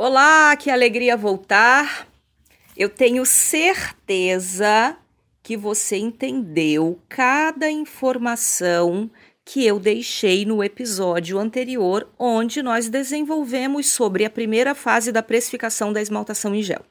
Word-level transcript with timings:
Olá, 0.00 0.54
que 0.54 0.70
alegria 0.70 1.16
voltar. 1.16 2.06
Eu 2.76 2.88
tenho 2.88 3.26
certeza 3.26 4.96
que 5.42 5.56
você 5.56 5.96
entendeu 5.96 7.02
cada 7.08 7.68
informação 7.68 9.10
que 9.44 9.66
eu 9.66 9.80
deixei 9.80 10.44
no 10.46 10.62
episódio 10.62 11.36
anterior, 11.36 12.08
onde 12.16 12.62
nós 12.62 12.88
desenvolvemos 12.88 13.88
sobre 13.88 14.24
a 14.24 14.30
primeira 14.30 14.72
fase 14.72 15.10
da 15.10 15.20
precificação 15.20 15.92
da 15.92 16.00
esmaltação 16.00 16.54
em 16.54 16.62
gel. 16.62 16.84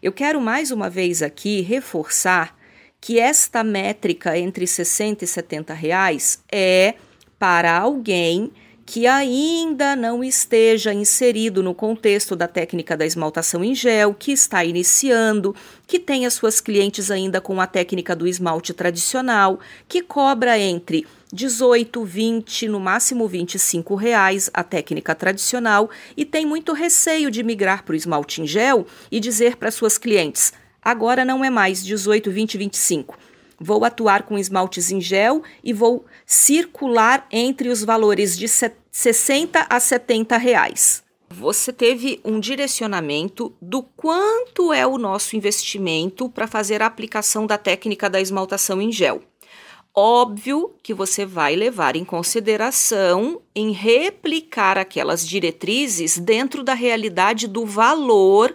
Eu 0.00 0.12
quero 0.12 0.40
mais 0.40 0.70
uma 0.70 0.88
vez 0.88 1.22
aqui 1.22 1.60
reforçar 1.60 2.56
que 3.00 3.18
esta 3.18 3.64
métrica 3.64 4.38
entre 4.38 4.64
60 4.64 5.24
e 5.24 5.26
70 5.26 5.74
reais 5.74 6.40
é 6.52 6.94
para 7.36 7.76
alguém 7.76 8.52
que 8.84 9.06
ainda 9.06 9.94
não 9.94 10.22
esteja 10.24 10.92
inserido 10.92 11.62
no 11.62 11.74
contexto 11.74 12.34
da 12.34 12.48
técnica 12.48 12.96
da 12.96 13.06
esmaltação 13.06 13.62
em 13.62 13.74
gel, 13.74 14.14
que 14.14 14.32
está 14.32 14.64
iniciando, 14.64 15.54
que 15.86 15.98
tem 15.98 16.26
as 16.26 16.34
suas 16.34 16.60
clientes 16.60 17.10
ainda 17.10 17.40
com 17.40 17.60
a 17.60 17.66
técnica 17.66 18.14
do 18.16 18.26
esmalte 18.26 18.72
tradicional, 18.72 19.60
que 19.88 20.02
cobra 20.02 20.58
entre 20.58 21.06
18, 21.32 22.04
20, 22.04 22.68
no 22.68 22.78
máximo 22.78 23.26
25 23.26 23.94
reais 23.94 24.50
a 24.52 24.62
técnica 24.62 25.14
tradicional 25.14 25.88
e 26.16 26.24
tem 26.24 26.44
muito 26.44 26.72
receio 26.72 27.30
de 27.30 27.42
migrar 27.42 27.84
para 27.84 27.94
o 27.94 27.96
esmalte 27.96 28.42
em 28.42 28.46
gel 28.46 28.86
e 29.10 29.18
dizer 29.18 29.56
para 29.56 29.70
suas 29.70 29.96
clientes: 29.96 30.52
agora 30.82 31.24
não 31.24 31.44
é 31.44 31.48
mais 31.48 31.82
18, 31.82 32.30
20, 32.30 32.58
25 32.58 33.31
Vou 33.58 33.84
atuar 33.84 34.24
com 34.24 34.38
esmaltes 34.38 34.90
em 34.90 35.00
gel 35.00 35.42
e 35.62 35.72
vou 35.72 36.04
circular 36.26 37.26
entre 37.30 37.68
os 37.68 37.84
valores 37.84 38.36
de 38.36 38.46
60 38.48 39.66
a 39.68 39.80
70 39.80 40.36
reais. 40.36 41.02
Você 41.30 41.72
teve 41.72 42.20
um 42.24 42.38
direcionamento 42.38 43.54
do 43.60 43.82
quanto 43.82 44.72
é 44.72 44.86
o 44.86 44.98
nosso 44.98 45.34
investimento 45.34 46.28
para 46.28 46.46
fazer 46.46 46.82
a 46.82 46.86
aplicação 46.86 47.46
da 47.46 47.56
técnica 47.56 48.10
da 48.10 48.20
esmaltação 48.20 48.82
em 48.82 48.92
gel. 48.92 49.22
Óbvio 49.94 50.74
que 50.82 50.94
você 50.94 51.24
vai 51.24 51.54
levar 51.54 51.96
em 51.96 52.04
consideração 52.04 53.40
em 53.54 53.72
replicar 53.72 54.78
aquelas 54.78 55.26
diretrizes 55.26 56.18
dentro 56.18 56.62
da 56.62 56.74
realidade 56.74 57.46
do 57.46 57.66
valor 57.66 58.54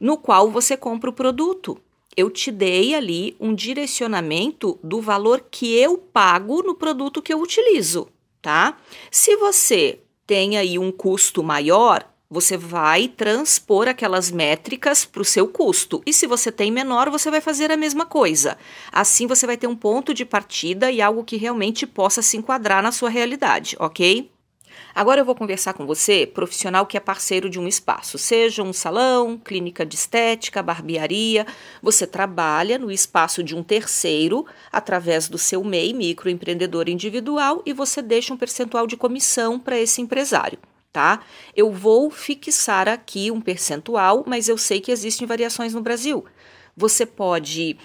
no 0.00 0.16
qual 0.16 0.50
você 0.50 0.76
compra 0.76 1.10
o 1.10 1.12
produto 1.12 1.80
eu 2.16 2.30
te 2.30 2.50
dei 2.50 2.94
ali 2.94 3.36
um 3.40 3.54
direcionamento 3.54 4.78
do 4.82 5.00
valor 5.00 5.44
que 5.50 5.74
eu 5.76 5.96
pago 5.96 6.62
no 6.62 6.74
produto 6.74 7.22
que 7.22 7.32
eu 7.32 7.40
utilizo, 7.40 8.08
tá? 8.40 8.76
Se 9.10 9.36
você 9.36 10.00
tem 10.26 10.56
aí 10.56 10.78
um 10.78 10.92
custo 10.92 11.42
maior, 11.42 12.06
você 12.32 12.56
vai 12.56 13.08
transpor 13.08 13.86
aquelas 13.86 14.30
métricas 14.30 15.04
para 15.04 15.20
o 15.20 15.24
seu 15.24 15.46
custo. 15.46 16.02
E 16.06 16.14
se 16.14 16.26
você 16.26 16.50
tem 16.50 16.70
menor, 16.70 17.10
você 17.10 17.30
vai 17.30 17.42
fazer 17.42 17.70
a 17.70 17.76
mesma 17.76 18.06
coisa. 18.06 18.56
Assim 18.90 19.26
você 19.26 19.46
vai 19.46 19.58
ter 19.58 19.66
um 19.66 19.76
ponto 19.76 20.14
de 20.14 20.24
partida 20.24 20.90
e 20.90 21.02
algo 21.02 21.24
que 21.24 21.36
realmente 21.36 21.86
possa 21.86 22.22
se 22.22 22.38
enquadrar 22.38 22.82
na 22.82 22.90
sua 22.90 23.10
realidade, 23.10 23.76
ok? 23.78 24.30
Agora 24.94 25.20
eu 25.20 25.24
vou 25.24 25.34
conversar 25.34 25.72
com 25.72 25.86
você, 25.86 26.26
profissional 26.26 26.86
que 26.86 26.96
é 26.96 27.00
parceiro 27.00 27.48
de 27.48 27.58
um 27.58 27.66
espaço, 27.66 28.18
seja 28.18 28.62
um 28.62 28.72
salão, 28.72 29.38
clínica 29.38 29.86
de 29.86 29.94
estética, 29.94 30.62
barbearia. 30.62 31.46
Você 31.82 32.06
trabalha 32.06 32.78
no 32.78 32.90
espaço 32.90 33.42
de 33.42 33.54
um 33.54 33.62
terceiro 33.62 34.44
através 34.70 35.28
do 35.28 35.38
seu 35.38 35.64
MEI, 35.64 35.92
microempreendedor 35.92 36.88
individual, 36.88 37.62
e 37.64 37.72
você 37.72 38.02
deixa 38.02 38.34
um 38.34 38.36
percentual 38.36 38.86
de 38.86 38.96
comissão 38.96 39.58
para 39.58 39.78
esse 39.78 40.00
empresário. 40.00 40.58
Tá? 40.92 41.20
Eu 41.56 41.72
vou 41.72 42.10
fixar 42.10 42.86
aqui 42.86 43.30
um 43.30 43.40
percentual, 43.40 44.24
mas 44.26 44.46
eu 44.46 44.58
sei 44.58 44.78
que 44.78 44.92
existem 44.92 45.26
variações 45.26 45.72
no 45.72 45.80
Brasil. 45.80 46.22
Você 46.76 47.06
pode 47.06 47.78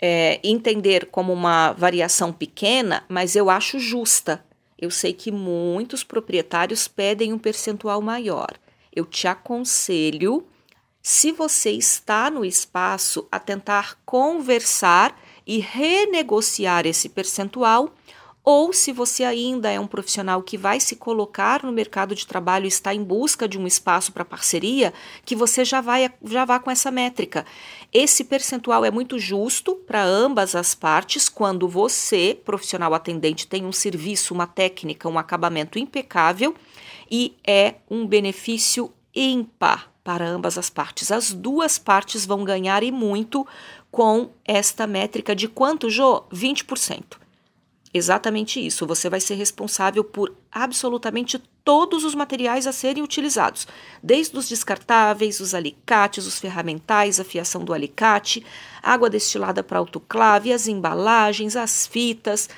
é, 0.00 0.40
entender 0.42 1.06
como 1.06 1.32
uma 1.32 1.72
variação 1.72 2.32
pequena, 2.32 3.04
mas 3.08 3.36
eu 3.36 3.50
acho 3.50 3.78
justa. 3.78 4.44
Eu 4.78 4.90
sei 4.90 5.12
que 5.12 5.32
muitos 5.32 6.04
proprietários 6.04 6.86
pedem 6.86 7.32
um 7.32 7.38
percentual 7.38 8.00
maior. 8.02 8.58
Eu 8.94 9.04
te 9.04 9.26
aconselho, 9.26 10.46
se 11.02 11.32
você 11.32 11.70
está 11.70 12.30
no 12.30 12.44
espaço, 12.44 13.26
a 13.30 13.38
tentar 13.38 13.98
conversar 14.04 15.18
e 15.46 15.58
renegociar 15.58 16.86
esse 16.86 17.08
percentual 17.08 17.94
ou 18.46 18.72
se 18.72 18.92
você 18.92 19.24
ainda 19.24 19.72
é 19.72 19.80
um 19.80 19.88
profissional 19.88 20.40
que 20.40 20.56
vai 20.56 20.78
se 20.78 20.94
colocar 20.94 21.64
no 21.64 21.72
mercado 21.72 22.14
de 22.14 22.24
trabalho 22.24 22.64
e 22.64 22.68
está 22.68 22.94
em 22.94 23.02
busca 23.02 23.48
de 23.48 23.58
um 23.58 23.66
espaço 23.66 24.12
para 24.12 24.24
parceria, 24.24 24.94
que 25.24 25.34
você 25.34 25.64
já 25.64 25.80
vai 25.80 26.08
já 26.24 26.44
vá 26.44 26.60
com 26.60 26.70
essa 26.70 26.88
métrica. 26.92 27.44
Esse 27.98 28.24
percentual 28.24 28.84
é 28.84 28.90
muito 28.90 29.18
justo 29.18 29.74
para 29.74 30.04
ambas 30.04 30.54
as 30.54 30.74
partes 30.74 31.30
quando 31.30 31.66
você, 31.66 32.38
profissional 32.44 32.92
atendente, 32.92 33.46
tem 33.46 33.64
um 33.64 33.72
serviço, 33.72 34.34
uma 34.34 34.46
técnica, 34.46 35.08
um 35.08 35.18
acabamento 35.18 35.78
impecável 35.78 36.54
e 37.10 37.34
é 37.42 37.76
um 37.90 38.06
benefício 38.06 38.92
ímpar 39.14 39.90
para 40.04 40.28
ambas 40.28 40.58
as 40.58 40.68
partes. 40.68 41.10
As 41.10 41.32
duas 41.32 41.78
partes 41.78 42.26
vão 42.26 42.44
ganhar 42.44 42.82
e 42.82 42.92
muito 42.92 43.46
com 43.90 44.28
esta 44.44 44.86
métrica 44.86 45.34
de 45.34 45.48
quanto, 45.48 45.88
Jô? 45.88 46.24
20%. 46.30 47.25
Exatamente 47.96 48.64
isso. 48.64 48.86
Você 48.86 49.08
vai 49.08 49.20
ser 49.20 49.36
responsável 49.36 50.04
por 50.04 50.36
absolutamente 50.52 51.42
todos 51.64 52.04
os 52.04 52.14
materiais 52.14 52.66
a 52.66 52.72
serem 52.72 53.02
utilizados, 53.02 53.66
desde 54.02 54.36
os 54.36 54.46
descartáveis, 54.46 55.40
os 55.40 55.54
alicates, 55.54 56.26
os 56.26 56.38
ferramentais, 56.38 57.18
a 57.18 57.24
fiação 57.24 57.64
do 57.64 57.72
alicate, 57.72 58.44
água 58.82 59.08
destilada 59.08 59.62
para 59.62 59.78
autoclave, 59.78 60.52
as 60.52 60.68
embalagens, 60.68 61.56
as 61.56 61.86
fitas, 61.86 62.50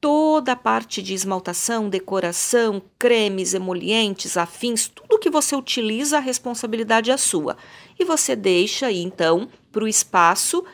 toda 0.00 0.50
a 0.50 0.56
parte 0.56 1.00
de 1.00 1.14
esmaltação, 1.14 1.88
decoração, 1.88 2.82
cremes, 2.98 3.54
emolientes, 3.54 4.36
afins, 4.36 4.88
tudo 4.88 5.20
que 5.20 5.30
você 5.30 5.54
utiliza, 5.54 6.16
a 6.16 6.20
responsabilidade 6.20 7.12
é 7.12 7.16
sua. 7.16 7.56
E 7.96 8.04
você 8.04 8.34
deixa 8.34 8.86
aí 8.86 9.00
então 9.00 9.48
para 9.70 9.84
o 9.84 9.88
espaço 9.88 10.64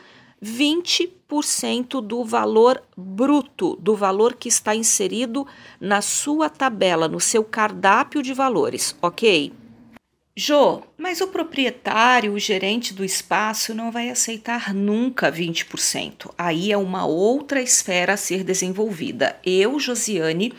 20% 0.43 2.01
do 2.01 2.23
valor 2.23 2.81
bruto, 2.95 3.75
do 3.77 3.95
valor 3.95 4.35
que 4.35 4.47
está 4.47 4.75
inserido 4.75 5.45
na 5.79 6.01
sua 6.01 6.49
tabela, 6.49 7.07
no 7.07 7.19
seu 7.19 7.43
cardápio 7.43 8.21
de 8.21 8.33
valores, 8.33 8.95
ok? 9.01 9.51
Jô, 10.41 10.81
mas 10.97 11.19
o 11.19 11.27
proprietário, 11.27 12.31
o 12.31 12.39
gerente 12.39 12.93
do 12.93 13.03
espaço 13.03 13.73
não 13.73 13.91
vai 13.91 14.09
aceitar 14.09 14.73
nunca 14.73 15.29
20%. 15.29 16.31
Aí 16.37 16.71
é 16.71 16.77
uma 16.77 17.05
outra 17.05 17.61
esfera 17.61 18.13
a 18.13 18.17
ser 18.17 18.45
desenvolvida. 18.45 19.37
Eu, 19.45 19.77
Josiane, 19.77 20.53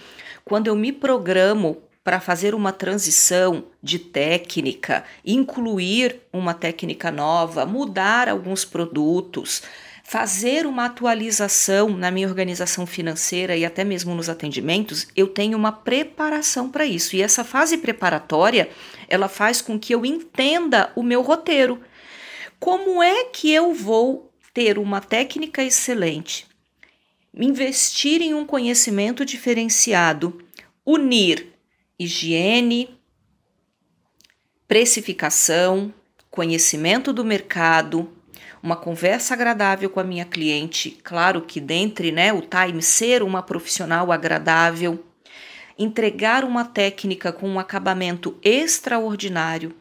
quando 0.45 0.67
eu 0.67 0.77
me 0.77 0.93
programo 0.93 1.79
para 2.03 2.21
fazer 2.21 2.55
uma 2.55 2.73
transição 2.73 3.65
de 3.83 3.99
técnica, 3.99 5.05
incluir 5.25 6.21
uma 6.33 6.55
técnica 6.55 7.11
nova, 7.11 7.67
mudar 7.67 8.29
alguns 8.29 8.65
produtos, 8.65 9.63
fazer 10.03 10.67
uma 10.67 10.87
atualização 10.87 11.91
na 11.91 12.11
minha 12.11 12.27
organização 12.27 12.87
financeira 12.87 13.57
e 13.57 13.65
até 13.65 13.85
mesmo 13.85 14.15
nos 14.15 14.29
atendimentos, 14.29 15.07
eu 15.15 15.29
tenho 15.29 15.57
uma 15.57 15.71
preparação 15.71 16.69
para 16.71 16.85
isso. 16.85 17.15
E 17.15 17.23
essa 17.23 17.45
fase 17.45 17.79
preparatória, 17.79 18.71
ela 19.09 19.29
faz 19.29 19.61
com 19.61 19.79
que 19.79 19.95
eu 19.95 20.05
entenda 20.05 20.91
o 20.97 21.03
meu 21.03 21.23
roteiro. 21.23 21.81
Como 22.59 23.03
é 23.03 23.25
que 23.25 23.53
eu 23.53 23.73
vou 23.73 24.33
ter 24.53 24.79
uma 24.79 25.01
técnica 25.01 25.63
excelente, 25.63 26.47
investir 27.33 28.21
em 28.21 28.35
um 28.35 28.45
conhecimento 28.45 29.25
diferenciado, 29.25 30.43
unir 30.85 31.50
higiene, 32.01 32.99
precificação, 34.67 35.93
conhecimento 36.31 37.13
do 37.13 37.23
mercado, 37.23 38.11
uma 38.63 38.75
conversa 38.75 39.35
agradável 39.35 39.91
com 39.91 40.01
a 40.01 40.05
minha 40.05 40.25
cliente, 40.25 40.99
claro 41.05 41.43
que 41.43 41.61
dentre 41.61 42.11
né, 42.11 42.33
o 42.33 42.41
time 42.41 42.81
ser 42.83 43.23
uma 43.23 43.43
profissional 43.43 44.11
agradável, 44.11 45.05
entregar 45.79 46.43
uma 46.43 46.65
técnica 46.65 47.35
com 47.35 47.47
um 47.47 47.59
acabamento 47.59 48.39
extraordinário, 48.43 49.75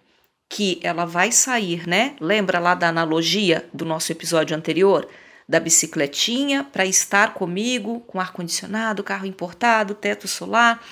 que 0.50 0.78
ela 0.84 1.06
vai 1.06 1.32
sair, 1.32 1.88
né? 1.88 2.16
Lembra 2.20 2.60
lá 2.60 2.74
da 2.74 2.90
analogia 2.90 3.70
do 3.74 3.86
nosso 3.86 4.12
episódio 4.12 4.58
anterior? 4.58 5.08
Da 5.48 5.60
bicicletinha 5.60 6.64
para 6.64 6.86
estar 6.86 7.34
comigo, 7.34 8.00
com 8.02 8.20
ar-condicionado, 8.20 9.04
carro 9.04 9.26
importado, 9.26 9.94
teto 9.94 10.28
solar 10.28 10.84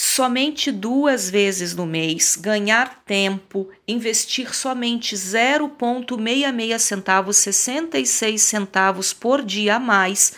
somente 0.00 0.70
duas 0.70 1.28
vezes 1.28 1.74
no 1.74 1.84
mês, 1.84 2.36
ganhar 2.36 3.02
tempo, 3.04 3.68
investir 3.86 4.54
somente 4.54 5.16
0,66 5.16 6.78
centavos, 6.78 7.36
66 7.38 8.40
centavos 8.40 9.12
por 9.12 9.42
dia 9.42 9.74
a 9.74 9.80
mais 9.80 10.34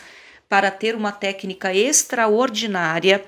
para 0.49 0.71
ter 0.71 0.97
uma 0.97 1.13
técnica 1.13 1.75
extraordinária, 1.75 3.23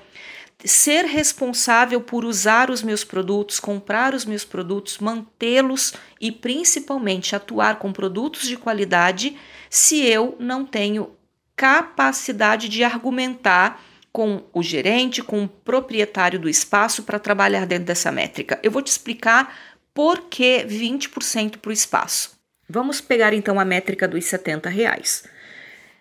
ser 0.65 1.05
responsável 1.05 2.01
por 2.01 2.25
usar 2.25 2.71
os 2.71 2.81
meus 2.81 3.03
produtos, 3.03 3.59
comprar 3.59 4.15
os 4.15 4.25
meus 4.25 4.43
produtos, 4.43 4.97
mantê-los 4.97 5.93
e 6.19 6.31
principalmente 6.31 7.35
atuar 7.35 7.77
com 7.77 7.93
produtos 7.93 8.47
de 8.47 8.57
qualidade 8.57 9.37
se 9.69 10.03
eu 10.03 10.35
não 10.39 10.65
tenho 10.65 11.15
capacidade 11.55 12.67
de 12.69 12.83
argumentar 12.83 13.92
com 14.13 14.43
o 14.53 14.61
gerente, 14.61 15.23
com 15.23 15.43
o 15.43 15.47
proprietário 15.49 16.39
do 16.39 16.47
espaço 16.47 17.01
para 17.01 17.17
trabalhar 17.17 17.65
dentro 17.65 17.85
dessa 17.85 18.11
métrica. 18.11 18.59
Eu 18.61 18.69
vou 18.69 18.83
te 18.83 18.87
explicar 18.87 19.57
por 19.91 20.29
que 20.29 20.63
20% 20.65 21.57
para 21.57 21.69
o 21.69 21.73
espaço. 21.73 22.37
Vamos 22.69 23.01
pegar 23.01 23.33
então 23.33 23.59
a 23.59 23.65
métrica 23.65 24.07
dos 24.07 24.23
70 24.25 24.69
reais. 24.69 25.23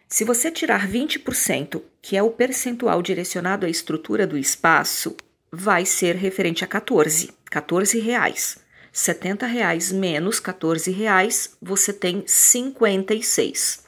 Se 0.09 0.25
você 0.25 0.51
tirar 0.51 0.87
20%, 0.87 1.83
que 2.03 2.15
é 2.15 2.23
o 2.23 2.31
percentual 2.31 3.01
direcionado 3.01 3.65
à 3.65 3.69
estrutura 3.71 4.27
do 4.27 4.37
espaço, 4.37 5.17
vai 5.51 5.87
ser 5.87 6.15
referente 6.15 6.63
a 6.63 6.67
14, 6.67 7.31
14 7.51 7.99
reais. 7.99 8.59
70 8.93 9.47
reais 9.47 9.91
menos 9.91 10.39
14 10.39 10.91
reais, 10.91 11.57
você 11.63 11.95
tem 11.95 12.25
56. 12.27 13.82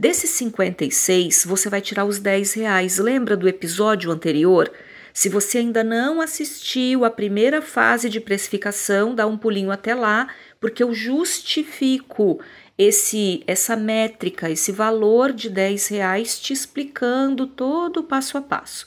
Desses 0.00 0.30
56, 0.30 1.44
você 1.44 1.68
vai 1.68 1.82
tirar 1.82 2.06
os 2.06 2.18
10 2.18 2.54
reais. 2.54 2.96
Lembra 2.96 3.36
do 3.36 3.46
episódio 3.46 4.10
anterior? 4.10 4.72
Se 5.12 5.28
você 5.28 5.58
ainda 5.58 5.84
não 5.84 6.22
assistiu 6.22 7.04
a 7.04 7.10
primeira 7.10 7.60
fase 7.60 8.08
de 8.08 8.18
precificação, 8.18 9.14
dá 9.14 9.26
um 9.26 9.36
pulinho 9.36 9.70
até 9.70 9.94
lá, 9.94 10.26
porque 10.58 10.82
eu 10.82 10.94
justifico 10.94 12.40
esse 12.78 13.44
essa 13.46 13.76
métrica, 13.76 14.48
esse 14.48 14.72
valor 14.72 15.34
de 15.34 15.50
10 15.50 15.88
reais 15.88 16.40
te 16.40 16.54
explicando 16.54 17.46
todo 17.46 17.98
o 17.98 18.04
passo 18.04 18.38
a 18.38 18.40
passo. 18.40 18.86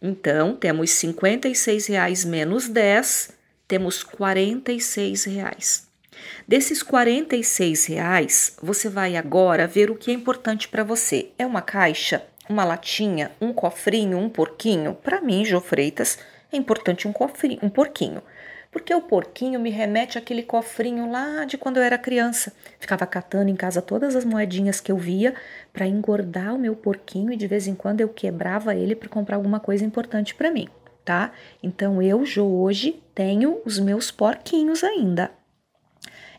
Então, 0.00 0.56
temos 0.56 0.88
56 0.88 1.86
reais 1.88 2.24
menos 2.24 2.66
10, 2.66 3.32
temos 3.68 4.02
46 4.02 5.24
reais. 5.24 5.89
Desses 6.46 6.82
46 6.82 7.86
reais, 7.86 8.56
você 8.62 8.88
vai 8.88 9.16
agora 9.16 9.66
ver 9.66 9.90
o 9.90 9.96
que 9.96 10.10
é 10.10 10.14
importante 10.14 10.68
para 10.68 10.84
você. 10.84 11.30
É 11.38 11.46
uma 11.46 11.62
caixa, 11.62 12.24
uma 12.48 12.64
latinha, 12.64 13.30
um 13.40 13.52
cofrinho, 13.52 14.18
um 14.18 14.28
porquinho? 14.28 14.94
Para 14.94 15.20
mim, 15.20 15.44
Jô 15.44 15.60
Freitas, 15.60 16.18
é 16.52 16.56
importante 16.56 17.06
um 17.06 17.12
cofrinho, 17.12 17.58
um 17.62 17.68
porquinho. 17.68 18.22
Porque 18.72 18.94
o 18.94 19.02
porquinho 19.02 19.58
me 19.58 19.70
remete 19.70 20.16
àquele 20.16 20.42
cofrinho 20.42 21.10
lá 21.10 21.44
de 21.44 21.58
quando 21.58 21.78
eu 21.78 21.82
era 21.82 21.98
criança. 21.98 22.52
Ficava 22.78 23.04
catando 23.04 23.50
em 23.50 23.56
casa 23.56 23.82
todas 23.82 24.14
as 24.14 24.24
moedinhas 24.24 24.80
que 24.80 24.92
eu 24.92 24.96
via 24.96 25.34
para 25.72 25.86
engordar 25.86 26.54
o 26.54 26.58
meu 26.58 26.76
porquinho 26.76 27.32
e 27.32 27.36
de 27.36 27.48
vez 27.48 27.66
em 27.66 27.74
quando 27.74 28.00
eu 28.00 28.08
quebrava 28.08 28.74
ele 28.74 28.94
para 28.94 29.08
comprar 29.08 29.36
alguma 29.36 29.58
coisa 29.58 29.84
importante 29.84 30.36
para 30.36 30.52
mim, 30.52 30.68
tá? 31.04 31.32
Então 31.60 32.00
eu, 32.00 32.24
Jô, 32.24 32.44
hoje 32.44 33.02
tenho 33.12 33.60
os 33.64 33.78
meus 33.80 34.12
porquinhos 34.12 34.84
ainda. 34.84 35.32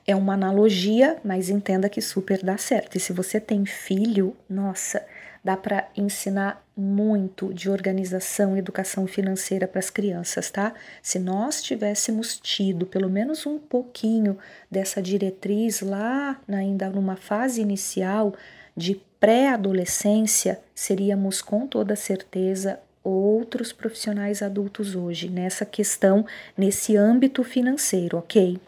É 0.05 0.15
uma 0.15 0.33
analogia, 0.33 1.17
mas 1.23 1.49
entenda 1.49 1.89
que 1.89 2.01
super 2.01 2.41
dá 2.43 2.57
certo. 2.57 2.97
E 2.97 2.99
se 2.99 3.13
você 3.13 3.39
tem 3.39 3.65
filho, 3.65 4.35
nossa, 4.49 5.05
dá 5.43 5.55
para 5.55 5.87
ensinar 5.95 6.65
muito 6.75 7.53
de 7.53 7.69
organização 7.69 8.55
e 8.55 8.59
educação 8.59 9.05
financeira 9.05 9.67
para 9.67 9.79
as 9.79 9.89
crianças, 9.89 10.49
tá? 10.49 10.73
Se 11.01 11.19
nós 11.19 11.61
tivéssemos 11.61 12.39
tido 12.39 12.85
pelo 12.85 13.09
menos 13.09 13.45
um 13.45 13.59
pouquinho 13.59 14.37
dessa 14.69 15.01
diretriz 15.01 15.81
lá, 15.81 16.39
ainda 16.47 16.89
numa 16.89 17.15
fase 17.15 17.61
inicial 17.61 18.33
de 18.75 19.01
pré-adolescência, 19.19 20.59
seríamos 20.73 21.41
com 21.41 21.67
toda 21.67 21.95
certeza 21.95 22.79
outros 23.03 23.71
profissionais 23.71 24.41
adultos 24.41 24.95
hoje 24.95 25.29
nessa 25.29 25.65
questão, 25.65 26.25
nesse 26.57 26.95
âmbito 26.95 27.43
financeiro, 27.43 28.17
ok? 28.17 28.59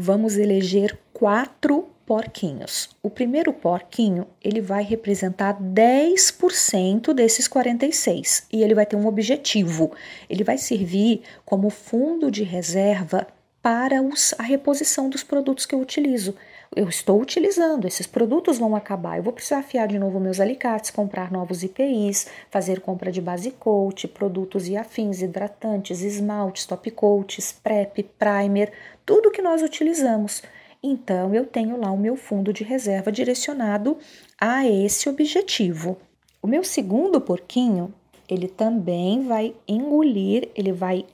Vamos 0.00 0.38
eleger 0.38 0.98
quatro 1.12 1.90
porquinhos. 2.06 2.88
O 3.02 3.10
primeiro 3.10 3.52
porquinho, 3.52 4.26
ele 4.42 4.60
vai 4.62 4.82
representar 4.82 5.60
10% 5.60 7.12
desses 7.12 7.46
46 7.46 8.46
e 8.50 8.62
ele 8.62 8.74
vai 8.74 8.86
ter 8.86 8.96
um 8.96 9.06
objetivo. 9.06 9.92
Ele 10.28 10.42
vai 10.42 10.56
servir 10.56 11.20
como 11.44 11.68
fundo 11.68 12.30
de 12.30 12.42
reserva 12.42 13.26
para 13.62 14.00
os, 14.00 14.34
a 14.38 14.42
reposição 14.42 15.10
dos 15.10 15.22
produtos 15.22 15.66
que 15.66 15.74
eu 15.74 15.80
utilizo. 15.80 16.34
Eu 16.76 16.88
estou 16.88 17.20
utilizando, 17.20 17.84
esses 17.88 18.06
produtos 18.06 18.58
vão 18.58 18.76
acabar. 18.76 19.16
Eu 19.16 19.24
vou 19.24 19.32
precisar 19.32 19.58
afiar 19.58 19.88
de 19.88 19.98
novo 19.98 20.20
meus 20.20 20.38
alicates, 20.38 20.92
comprar 20.92 21.32
novos 21.32 21.64
IPIs, 21.64 22.28
fazer 22.48 22.78
compra 22.78 23.10
de 23.10 23.20
base 23.20 23.50
coat, 23.50 24.06
produtos 24.06 24.68
e 24.68 24.76
afins, 24.76 25.20
hidratantes, 25.20 26.00
esmaltes, 26.00 26.66
top 26.66 26.88
coats, 26.92 27.50
prep, 27.50 28.04
primer, 28.16 28.72
tudo 29.04 29.32
que 29.32 29.42
nós 29.42 29.62
utilizamos. 29.62 30.44
Então, 30.80 31.34
eu 31.34 31.44
tenho 31.44 31.76
lá 31.76 31.90
o 31.90 31.98
meu 31.98 32.14
fundo 32.16 32.52
de 32.52 32.62
reserva 32.62 33.10
direcionado 33.10 33.98
a 34.40 34.64
esse 34.64 35.08
objetivo. 35.08 35.98
O 36.40 36.46
meu 36.46 36.62
segundo 36.62 37.20
porquinho, 37.20 37.92
ele 38.28 38.46
também 38.46 39.26
vai 39.26 39.56
engolir, 39.66 40.48
ele 40.54 40.70
vai 40.70 41.04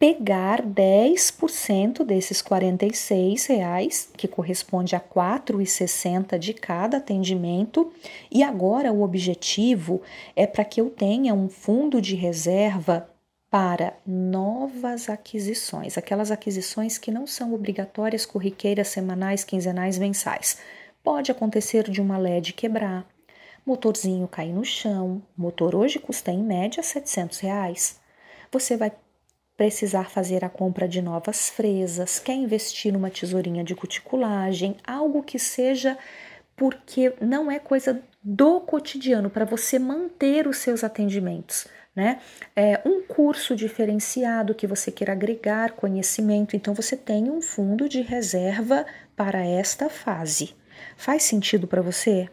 pegar 0.00 0.62
10% 0.62 2.02
desses 2.06 2.40
46 2.40 3.44
reais, 3.44 4.08
que 4.16 4.26
corresponde 4.26 4.96
a 4.96 5.00
4,60 5.00 6.38
de 6.38 6.54
cada 6.54 6.96
atendimento, 6.96 7.92
e 8.30 8.42
agora 8.42 8.94
o 8.94 9.02
objetivo 9.02 10.00
é 10.34 10.46
para 10.46 10.64
que 10.64 10.80
eu 10.80 10.88
tenha 10.88 11.34
um 11.34 11.50
fundo 11.50 12.00
de 12.00 12.16
reserva 12.16 13.10
para 13.50 13.92
novas 14.06 15.10
aquisições, 15.10 15.98
aquelas 15.98 16.30
aquisições 16.30 16.96
que 16.96 17.10
não 17.10 17.26
são 17.26 17.52
obrigatórias 17.52 18.24
corriqueiras 18.24 18.88
semanais, 18.88 19.44
quinzenais, 19.44 19.98
mensais. 19.98 20.60
Pode 21.04 21.30
acontecer 21.30 21.90
de 21.90 22.00
uma 22.00 22.16
LED 22.16 22.54
quebrar, 22.54 23.06
motorzinho 23.66 24.26
cair 24.26 24.54
no 24.54 24.64
chão, 24.64 25.20
motor 25.36 25.74
hoje 25.74 25.98
custa 25.98 26.32
em 26.32 26.42
média 26.42 26.82
700 26.82 27.40
reais. 27.40 28.00
Você 28.50 28.78
vai 28.78 28.92
precisar 29.60 30.08
fazer 30.08 30.42
a 30.42 30.48
compra 30.48 30.88
de 30.88 31.02
novas 31.02 31.50
fresas, 31.50 32.18
quer 32.18 32.32
investir 32.32 32.90
numa 32.90 33.10
tesourinha 33.10 33.62
de 33.62 33.74
cuticulagem, 33.74 34.74
algo 34.86 35.22
que 35.22 35.38
seja 35.38 35.98
porque 36.56 37.12
não 37.20 37.50
é 37.50 37.58
coisa 37.58 38.02
do 38.24 38.58
cotidiano 38.60 39.28
para 39.28 39.44
você 39.44 39.78
manter 39.78 40.46
os 40.46 40.56
seus 40.56 40.82
atendimentos 40.82 41.68
né? 41.94 42.20
É 42.56 42.80
um 42.86 43.02
curso 43.02 43.54
diferenciado 43.54 44.54
que 44.54 44.66
você 44.66 44.90
queira 44.90 45.12
agregar 45.12 45.72
conhecimento, 45.72 46.56
então 46.56 46.72
você 46.72 46.96
tem 46.96 47.28
um 47.28 47.42
fundo 47.42 47.88
de 47.88 48.00
reserva 48.00 48.86
para 49.14 49.44
esta 49.44 49.90
fase. 49.90 50.54
Faz 50.96 51.24
sentido 51.24 51.66
para 51.66 51.82
você? 51.82 52.30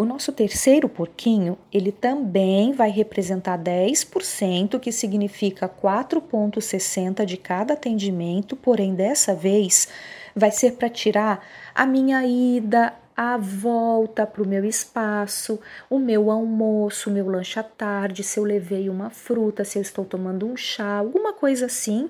O 0.00 0.04
nosso 0.06 0.32
terceiro 0.32 0.88
porquinho, 0.88 1.58
ele 1.70 1.92
também 1.92 2.72
vai 2.72 2.88
representar 2.88 3.58
10%, 3.58 4.80
que 4.80 4.90
significa 4.90 5.68
4,60 5.68 7.26
de 7.26 7.36
cada 7.36 7.74
atendimento, 7.74 8.56
porém 8.56 8.94
dessa 8.94 9.34
vez 9.34 9.88
vai 10.34 10.50
ser 10.50 10.72
para 10.76 10.88
tirar 10.88 11.46
a 11.74 11.84
minha 11.84 12.24
ida, 12.24 12.94
a 13.14 13.36
volta 13.36 14.26
para 14.26 14.42
o 14.42 14.48
meu 14.48 14.64
espaço, 14.64 15.60
o 15.90 15.98
meu 15.98 16.30
almoço, 16.30 17.10
o 17.10 17.12
meu 17.12 17.28
lanche 17.28 17.60
à 17.60 17.62
tarde, 17.62 18.24
se 18.24 18.40
eu 18.40 18.44
levei 18.44 18.88
uma 18.88 19.10
fruta, 19.10 19.66
se 19.66 19.76
eu 19.76 19.82
estou 19.82 20.06
tomando 20.06 20.46
um 20.46 20.56
chá, 20.56 20.94
alguma 20.94 21.34
coisa 21.34 21.66
assim. 21.66 22.08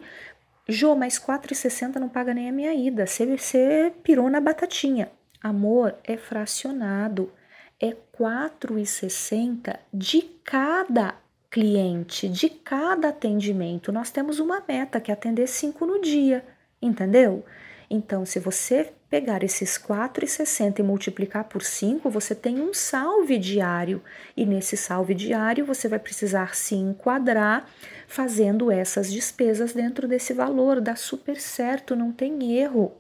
Jô, 0.68 0.94
mas 0.94 1.18
4,60 1.18 1.96
não 1.96 2.08
paga 2.08 2.32
nem 2.32 2.48
a 2.48 2.52
minha 2.52 2.72
ida. 2.72 3.04
Você, 3.04 3.26
você 3.36 3.92
pirou 4.04 4.30
na 4.30 4.40
batatinha. 4.40 5.10
Amor, 5.42 5.96
é 6.04 6.16
fracionado. 6.16 7.32
É 7.80 7.96
4,60 8.16 9.78
de 9.92 10.22
cada 10.44 11.14
cliente, 11.50 12.28
de 12.28 12.48
cada 12.48 13.08
atendimento. 13.08 13.90
Nós 13.90 14.10
temos 14.10 14.38
uma 14.38 14.62
meta 14.66 15.00
que 15.00 15.10
é 15.10 15.14
atender 15.14 15.48
cinco 15.48 15.86
no 15.86 16.00
dia, 16.00 16.44
entendeu? 16.80 17.44
Então, 17.92 18.24
se 18.24 18.38
você 18.38 18.92
pegar 19.10 19.42
esses 19.42 19.76
4,60 19.76 20.78
e 20.78 20.82
multiplicar 20.84 21.44
por 21.44 21.62
5, 21.62 22.08
você 22.08 22.36
tem 22.36 22.60
um 22.60 22.72
salve 22.72 23.36
diário. 23.36 24.00
E 24.36 24.46
nesse 24.46 24.76
salve 24.76 25.12
diário, 25.12 25.66
você 25.66 25.88
vai 25.88 25.98
precisar 25.98 26.54
se 26.54 26.76
enquadrar 26.76 27.68
fazendo 28.06 28.70
essas 28.70 29.12
despesas 29.12 29.72
dentro 29.72 30.06
desse 30.06 30.32
valor. 30.32 30.80
Dá 30.80 30.94
super 30.94 31.40
certo, 31.40 31.96
não 31.96 32.12
tem 32.12 32.56
erro. 32.56 32.92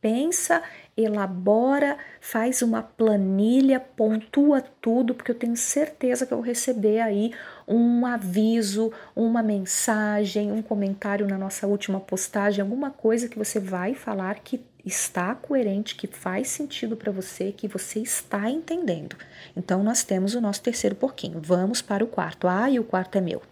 Pensa, 0.00 0.62
elabora, 0.96 1.98
faz 2.20 2.62
uma 2.62 2.82
planilha, 2.82 3.78
pontua 3.78 4.62
tudo, 4.80 5.14
porque 5.14 5.30
eu 5.30 5.34
tenho 5.34 5.56
certeza 5.56 6.24
que 6.24 6.32
eu 6.32 6.38
vou 6.38 6.46
receber 6.46 7.00
aí 7.00 7.32
um 7.68 8.06
aviso, 8.06 8.92
uma 9.14 9.42
mensagem, 9.42 10.50
um 10.50 10.62
comentário 10.62 11.26
na 11.26 11.36
nossa 11.36 11.66
última 11.66 12.00
postagem, 12.00 12.62
alguma 12.62 12.90
coisa 12.90 13.28
que 13.28 13.38
você 13.38 13.60
vai 13.60 13.94
falar 13.94 14.36
que 14.36 14.64
está 14.84 15.34
coerente, 15.34 15.96
que 15.96 16.06
faz 16.06 16.48
sentido 16.48 16.96
para 16.96 17.10
você, 17.10 17.52
que 17.52 17.66
você 17.66 17.98
está 17.98 18.48
entendendo. 18.48 19.16
Então, 19.56 19.82
nós 19.82 20.04
temos 20.04 20.34
o 20.34 20.40
nosso 20.40 20.62
terceiro 20.62 20.94
porquinho. 20.94 21.40
Vamos 21.42 21.82
para 21.82 22.04
o 22.04 22.06
quarto. 22.06 22.46
Ah, 22.46 22.70
e 22.70 22.78
o 22.78 22.84
quarto 22.84 23.18
é 23.18 23.20
meu. 23.20 23.42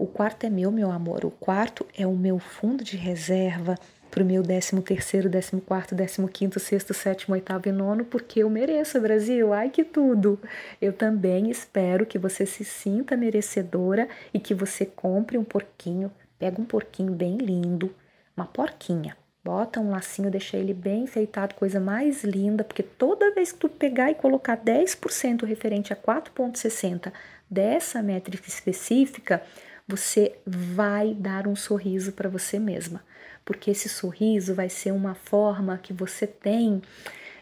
O 0.00 0.06
quarto 0.06 0.46
é 0.46 0.48
meu, 0.48 0.72
meu 0.72 0.90
amor. 0.90 1.26
O 1.26 1.30
quarto 1.30 1.86
é 1.94 2.06
o 2.06 2.16
meu 2.16 2.38
fundo 2.38 2.82
de 2.82 2.96
reserva 2.96 3.74
para 4.10 4.22
o 4.22 4.26
meu 4.26 4.42
13 4.42 4.80
terceiro, 4.80 5.28
14 5.28 5.60
quarto, 5.60 5.94
15 5.94 6.26
quinto, 6.32 6.58
sexto, 6.58 6.94
sétimo, 6.94 7.34
oitavo 7.34 7.68
e 7.68 7.72
nono, 7.72 8.06
porque 8.06 8.40
eu 8.40 8.48
mereço, 8.48 8.98
Brasil. 8.98 9.52
Ai 9.52 9.68
que 9.68 9.84
tudo! 9.84 10.40
Eu 10.80 10.94
também 10.94 11.50
espero 11.50 12.06
que 12.06 12.16
você 12.18 12.46
se 12.46 12.64
sinta 12.64 13.14
merecedora 13.14 14.08
e 14.32 14.40
que 14.40 14.54
você 14.54 14.86
compre 14.86 15.36
um 15.36 15.44
porquinho. 15.44 16.10
Pega 16.38 16.58
um 16.58 16.64
porquinho 16.64 17.12
bem 17.12 17.36
lindo, 17.36 17.94
uma 18.34 18.46
porquinha. 18.46 19.14
Bota 19.44 19.80
um 19.80 19.90
lacinho, 19.90 20.30
deixa 20.30 20.56
ele 20.56 20.72
bem 20.72 21.02
enfeitado, 21.02 21.54
coisa 21.54 21.78
mais 21.78 22.24
linda, 22.24 22.64
porque 22.64 22.82
toda 22.82 23.34
vez 23.34 23.52
que 23.52 23.58
tu 23.58 23.68
pegar 23.68 24.10
e 24.10 24.14
colocar 24.14 24.56
10% 24.56 25.44
referente 25.44 25.92
a 25.92 25.96
4,60 25.96 27.12
dessa 27.50 28.02
métrica 28.02 28.48
específica, 28.48 29.42
você 29.90 30.36
vai 30.46 31.12
dar 31.14 31.48
um 31.48 31.56
sorriso 31.56 32.12
para 32.12 32.28
você 32.28 32.58
mesma. 32.58 33.02
Porque 33.44 33.70
esse 33.70 33.88
sorriso 33.88 34.54
vai 34.54 34.68
ser 34.68 34.92
uma 34.92 35.14
forma 35.14 35.76
que 35.78 35.92
você 35.92 36.26
tem 36.26 36.80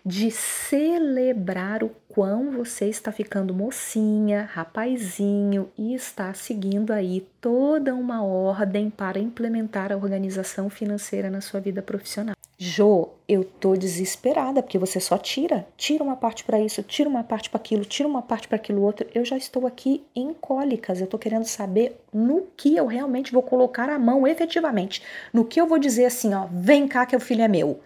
de 0.09 0.31
celebrar 0.31 1.85
o 1.85 1.91
quão 2.09 2.51
você 2.51 2.87
está 2.87 3.13
ficando 3.13 3.53
mocinha, 3.53 4.49
rapazinho 4.51 5.69
e 5.77 5.93
está 5.93 6.33
seguindo 6.33 6.95
aí 6.95 7.29
toda 7.43 7.95
uma 7.95 8.25
ordem 8.25 8.89
para 8.89 9.19
implementar 9.19 9.93
a 9.93 9.97
organização 9.97 10.71
financeira 10.71 11.29
na 11.29 11.43
sua 11.43 11.61
vida 11.61 11.83
profissional. 11.83 12.35
Jo, 12.57 13.11
eu 13.29 13.45
tô 13.45 13.77
desesperada 13.77 14.63
porque 14.63 14.79
você 14.79 14.99
só 14.99 15.19
tira, 15.19 15.67
tira 15.77 16.03
uma 16.03 16.17
parte 16.17 16.43
para 16.43 16.59
isso, 16.59 16.83
tira 16.83 17.07
uma 17.07 17.23
parte 17.23 17.51
para 17.51 17.59
aquilo, 17.59 17.85
tira 17.85 18.09
uma 18.09 18.23
parte 18.23 18.49
para 18.49 18.57
aquilo 18.57 18.81
outro. 18.81 19.07
Eu 19.15 19.27
já 19.27 19.37
estou 19.37 19.67
aqui 19.67 20.03
em 20.17 20.33
cólicas. 20.33 21.03
Eu 21.03 21.07
tô 21.07 21.19
querendo 21.19 21.45
saber 21.45 22.01
no 22.11 22.47
que 22.57 22.75
eu 22.75 22.87
realmente 22.87 23.31
vou 23.31 23.43
colocar 23.43 23.91
a 23.91 23.99
mão 23.99 24.27
efetivamente. 24.27 25.03
No 25.35 25.45
que 25.45 25.61
eu 25.61 25.67
vou 25.67 25.79
dizer 25.79 26.07
assim, 26.07 26.33
ó, 26.33 26.49
vem 26.51 26.89
cá 26.89 27.05
que 27.05 27.15
o 27.15 27.21
filho 27.21 27.43
é 27.43 27.49
meu. 27.49 27.79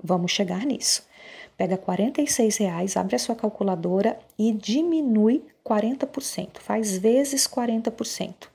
Vamos 0.00 0.30
chegar 0.30 0.66
nisso. 0.66 1.02
Pega 1.56 1.76
46 1.76 2.56
reais, 2.56 2.96
abre 2.96 3.16
a 3.16 3.18
sua 3.18 3.34
calculadora 3.34 4.18
e 4.38 4.52
diminui 4.52 5.42
40%. 5.64 6.58
Faz 6.58 6.98
vezes 6.98 7.46
40% 7.46 8.54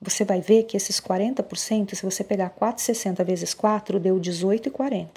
você 0.00 0.24
vai 0.24 0.40
ver 0.40 0.62
que 0.64 0.76
esses 0.76 1.00
40%, 1.00 1.94
se 1.94 2.04
você 2.04 2.22
pegar 2.22 2.50
4,60 2.50 3.24
vezes 3.24 3.52
4, 3.52 3.98
deu 3.98 4.20
18,40. 4.20 5.08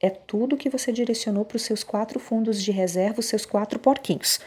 É 0.00 0.10
tudo 0.10 0.56
que 0.56 0.68
você 0.68 0.92
direcionou 0.92 1.44
para 1.44 1.56
os 1.56 1.62
seus 1.62 1.82
quatro 1.82 2.20
fundos 2.20 2.62
de 2.62 2.70
reserva, 2.70 3.20
os 3.20 3.26
seus 3.26 3.46
quatro 3.46 3.78
porquinhos. 3.78 4.38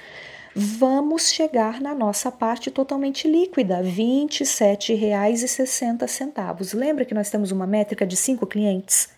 Vamos 0.56 1.32
chegar 1.32 1.82
na 1.82 1.96
nossa 1.96 2.32
parte 2.32 2.70
totalmente 2.70 3.28
líquida, 3.28 3.78
R$ 3.78 3.92
27,60. 3.92 6.76
Lembra 6.76 7.06
que 7.06 7.14
nós 7.14 7.30
temos 7.30 7.52
uma 7.52 7.66
métrica 7.66 8.06
de 8.06 8.16
cinco 8.16 8.46
clientes? 8.46 9.10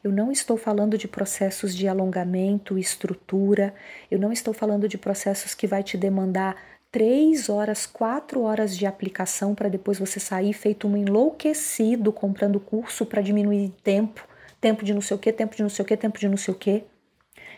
eu 0.04 0.12
não 0.12 0.32
estou 0.32 0.58
falando 0.58 0.98
de 0.98 1.08
processos 1.08 1.76
de 1.76 1.88
alongamento, 1.88 2.78
estrutura, 2.78 3.74
eu 4.10 4.20
não 4.20 4.32
estou 4.32 4.54
falando 4.54 4.88
de 4.88 4.98
processos 4.98 5.54
que 5.54 5.68
vai 5.68 5.84
te 5.84 5.98
demandar 5.98 6.56
três 6.92 7.50
horas, 7.50 7.86
quatro 7.86 8.42
horas 8.42 8.76
de 8.76 8.86
aplicação 8.86 9.54
para 9.54 9.70
depois 9.70 10.00
você 10.00 10.20
sair 10.20 10.54
feito 10.54 10.88
um 10.88 10.98
enlouquecido 10.98 12.12
comprando 12.12 12.60
curso 12.60 13.06
para 13.06 13.22
diminuir 13.22 13.72
tempo, 13.84 14.28
tempo 14.60 14.84
de 14.84 14.94
não 14.94 15.02
sei 15.02 15.16
o 15.16 15.20
que, 15.20 15.32
tempo 15.32 15.56
de 15.56 15.64
não 15.64 15.70
sei 15.70 15.84
o 15.84 15.88
que, 15.88 15.98
tempo 15.98 16.20
de 16.20 16.28
não 16.28 16.38
sei 16.38 16.54
o 16.54 16.58
que. 16.58 16.84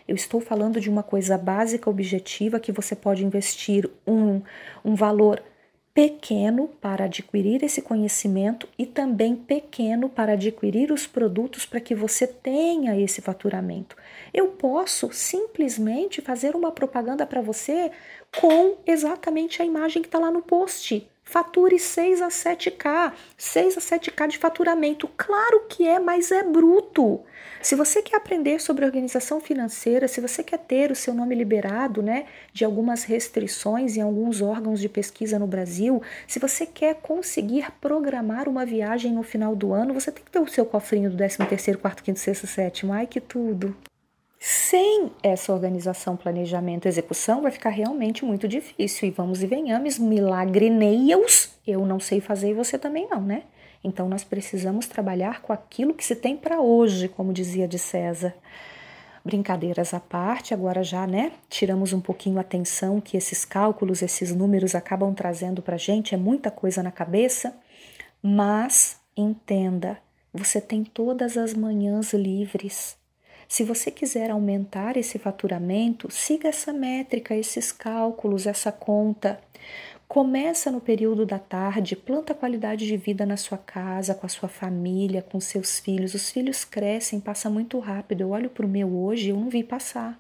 Eu 0.08 0.16
estou 0.16 0.42
falando 0.42 0.80
de 0.80 0.90
uma 0.90 1.04
coisa 1.04 1.38
básica, 1.38 1.90
objetiva, 1.90 2.60
que 2.60 2.72
você 2.72 2.96
pode 2.96 3.24
investir 3.24 3.90
um, 4.06 4.42
um 4.84 4.96
valor 4.96 5.42
pequeno 5.94 6.70
para 6.80 7.06
adquirir 7.06 7.64
esse 7.64 7.82
conhecimento 7.82 8.68
e 8.78 8.86
também 8.86 9.36
pequeno 9.36 10.08
para 10.08 10.34
adquirir 10.34 10.92
os 10.92 11.06
produtos 11.06 11.66
para 11.66 11.82
que 11.82 11.94
você 11.94 12.26
tenha 12.26 13.00
esse 13.00 13.22
faturamento. 13.22 13.96
Eu 14.34 14.48
posso 14.48 15.12
simplesmente 15.12 16.22
fazer 16.22 16.56
uma 16.56 16.72
propaganda 16.72 17.26
para 17.26 17.42
você 17.42 17.92
com 18.40 18.78
exatamente 18.86 19.62
a 19.62 19.66
imagem 19.66 20.02
que 20.02 20.08
está 20.08 20.18
lá 20.18 20.32
no 20.32 20.42
post. 20.42 21.08
Fature 21.32 21.80
6 21.80 22.22
a 22.22 22.28
7K, 22.28 23.14
6 23.38 23.78
a 23.78 23.80
7K 23.80 24.28
de 24.28 24.38
faturamento. 24.38 25.10
Claro 25.16 25.62
que 25.70 25.88
é, 25.88 25.98
mas 25.98 26.30
é 26.30 26.44
bruto. 26.44 27.22
Se 27.62 27.74
você 27.74 28.02
quer 28.02 28.18
aprender 28.18 28.60
sobre 28.60 28.84
organização 28.84 29.40
financeira, 29.40 30.10
se 30.10 30.20
você 30.20 30.44
quer 30.44 30.58
ter 30.58 30.92
o 30.92 30.96
seu 30.96 31.14
nome 31.14 31.34
liberado, 31.34 32.02
né, 32.02 32.26
de 32.52 32.66
algumas 32.66 33.06
restrições 33.06 33.96
em 33.96 34.02
alguns 34.02 34.42
órgãos 34.42 34.82
de 34.82 34.90
pesquisa 34.90 35.40
no 35.40 35.48
Brasil, 35.48 36.02
se 36.28 36.38
você 36.38 36.66
quer 36.66 36.96
conseguir 36.96 37.72
programar 37.80 38.50
uma 38.50 38.66
viagem 38.66 39.14
no 39.14 39.24
final 39.24 39.56
do 39.56 39.72
ano, 39.72 39.94
você 39.94 40.12
tem 40.12 40.26
que 40.26 40.32
ter 40.32 40.40
o 40.40 40.48
seu 40.50 40.66
cofrinho 40.66 41.10
do 41.10 41.16
13º, 41.16 41.78
4º, 41.78 41.78
5º, 41.78 42.14
6º, 42.14 42.46
7 42.46 42.92
Ai, 42.92 43.08
que 43.08 43.22
tudo! 43.22 43.74
Sem 44.44 45.12
essa 45.22 45.54
organização, 45.54 46.18
planejamento, 46.18 46.88
execução, 46.88 47.44
vai 47.44 47.52
ficar 47.52 47.70
realmente 47.70 48.26
muito 48.26 48.48
difícil. 48.48 49.08
E 49.08 49.12
vamos 49.12 49.44
e 49.44 49.46
venhamos, 49.46 50.00
milagreneia-os, 50.00 51.52
eu 51.68 51.86
não 51.86 52.00
sei 52.00 52.20
fazer 52.20 52.50
e 52.50 52.54
você 52.56 52.76
também 52.80 53.08
não, 53.08 53.22
né? 53.22 53.44
Então 53.84 54.10
nós 54.10 54.24
precisamos 54.24 54.88
trabalhar 54.88 55.44
com 55.44 55.54
aquilo 55.54 55.94
que 55.94 56.04
se 56.04 56.16
tem 56.16 56.36
para 56.36 56.60
hoje, 56.60 57.08
como 57.08 57.32
dizia 57.32 57.68
de 57.68 57.78
César. 57.78 58.34
Brincadeiras 59.24 59.94
à 59.94 60.00
parte, 60.00 60.56
agora 60.56 60.84
já, 60.84 61.06
né? 61.06 61.34
Tiramos 61.48 61.94
um 61.94 62.02
pouquinho 62.02 62.40
a 62.40 62.42
atenção 62.42 63.00
que 63.00 63.16
esses 63.16 63.46
cálculos, 63.46 64.02
esses 64.02 64.34
números 64.34 64.74
acabam 64.74 65.14
trazendo 65.14 65.62
para 65.62 65.78
gente, 65.78 66.16
é 66.16 66.18
muita 66.18 66.50
coisa 66.50 66.82
na 66.82 66.92
cabeça, 66.92 67.56
mas 68.24 69.00
entenda, 69.16 70.00
você 70.34 70.60
tem 70.60 70.84
todas 70.84 71.38
as 71.38 71.54
manhãs 71.54 72.12
livres 72.12 73.00
se 73.52 73.66
você 73.66 73.92
quiser 73.92 74.32
aumentar 74.32 74.96
esse 74.96 75.20
faturamento, 75.20 76.10
siga 76.10 76.48
essa 76.48 76.72
métrica, 76.72 77.36
esses 77.36 77.70
cálculos, 77.70 78.48
essa 78.48 78.72
conta. 78.72 79.42
Começa 80.08 80.72
no 80.72 80.80
período 80.80 81.26
da 81.26 81.38
tarde, 81.38 81.98
planta 81.98 82.34
qualidade 82.34 82.88
de 82.88 82.96
vida 82.96 83.26
na 83.26 83.36
sua 83.36 83.58
casa, 83.58 84.16
com 84.16 84.26
a 84.26 84.30
sua 84.30 84.48
família, 84.48 85.22
com 85.22 85.38
seus 85.42 85.82
filhos. 85.82 86.14
Os 86.14 86.32
filhos 86.32 86.64
crescem, 86.64 87.20
passa 87.20 87.50
muito 87.50 87.78
rápido. 87.78 88.22
Eu 88.22 88.30
olho 88.30 88.50
para 88.50 88.66
o 88.66 88.70
meu 88.70 88.88
hoje, 88.88 89.32
eu 89.32 89.36
não 89.36 89.50
vi 89.50 89.66
passar. 89.66 90.18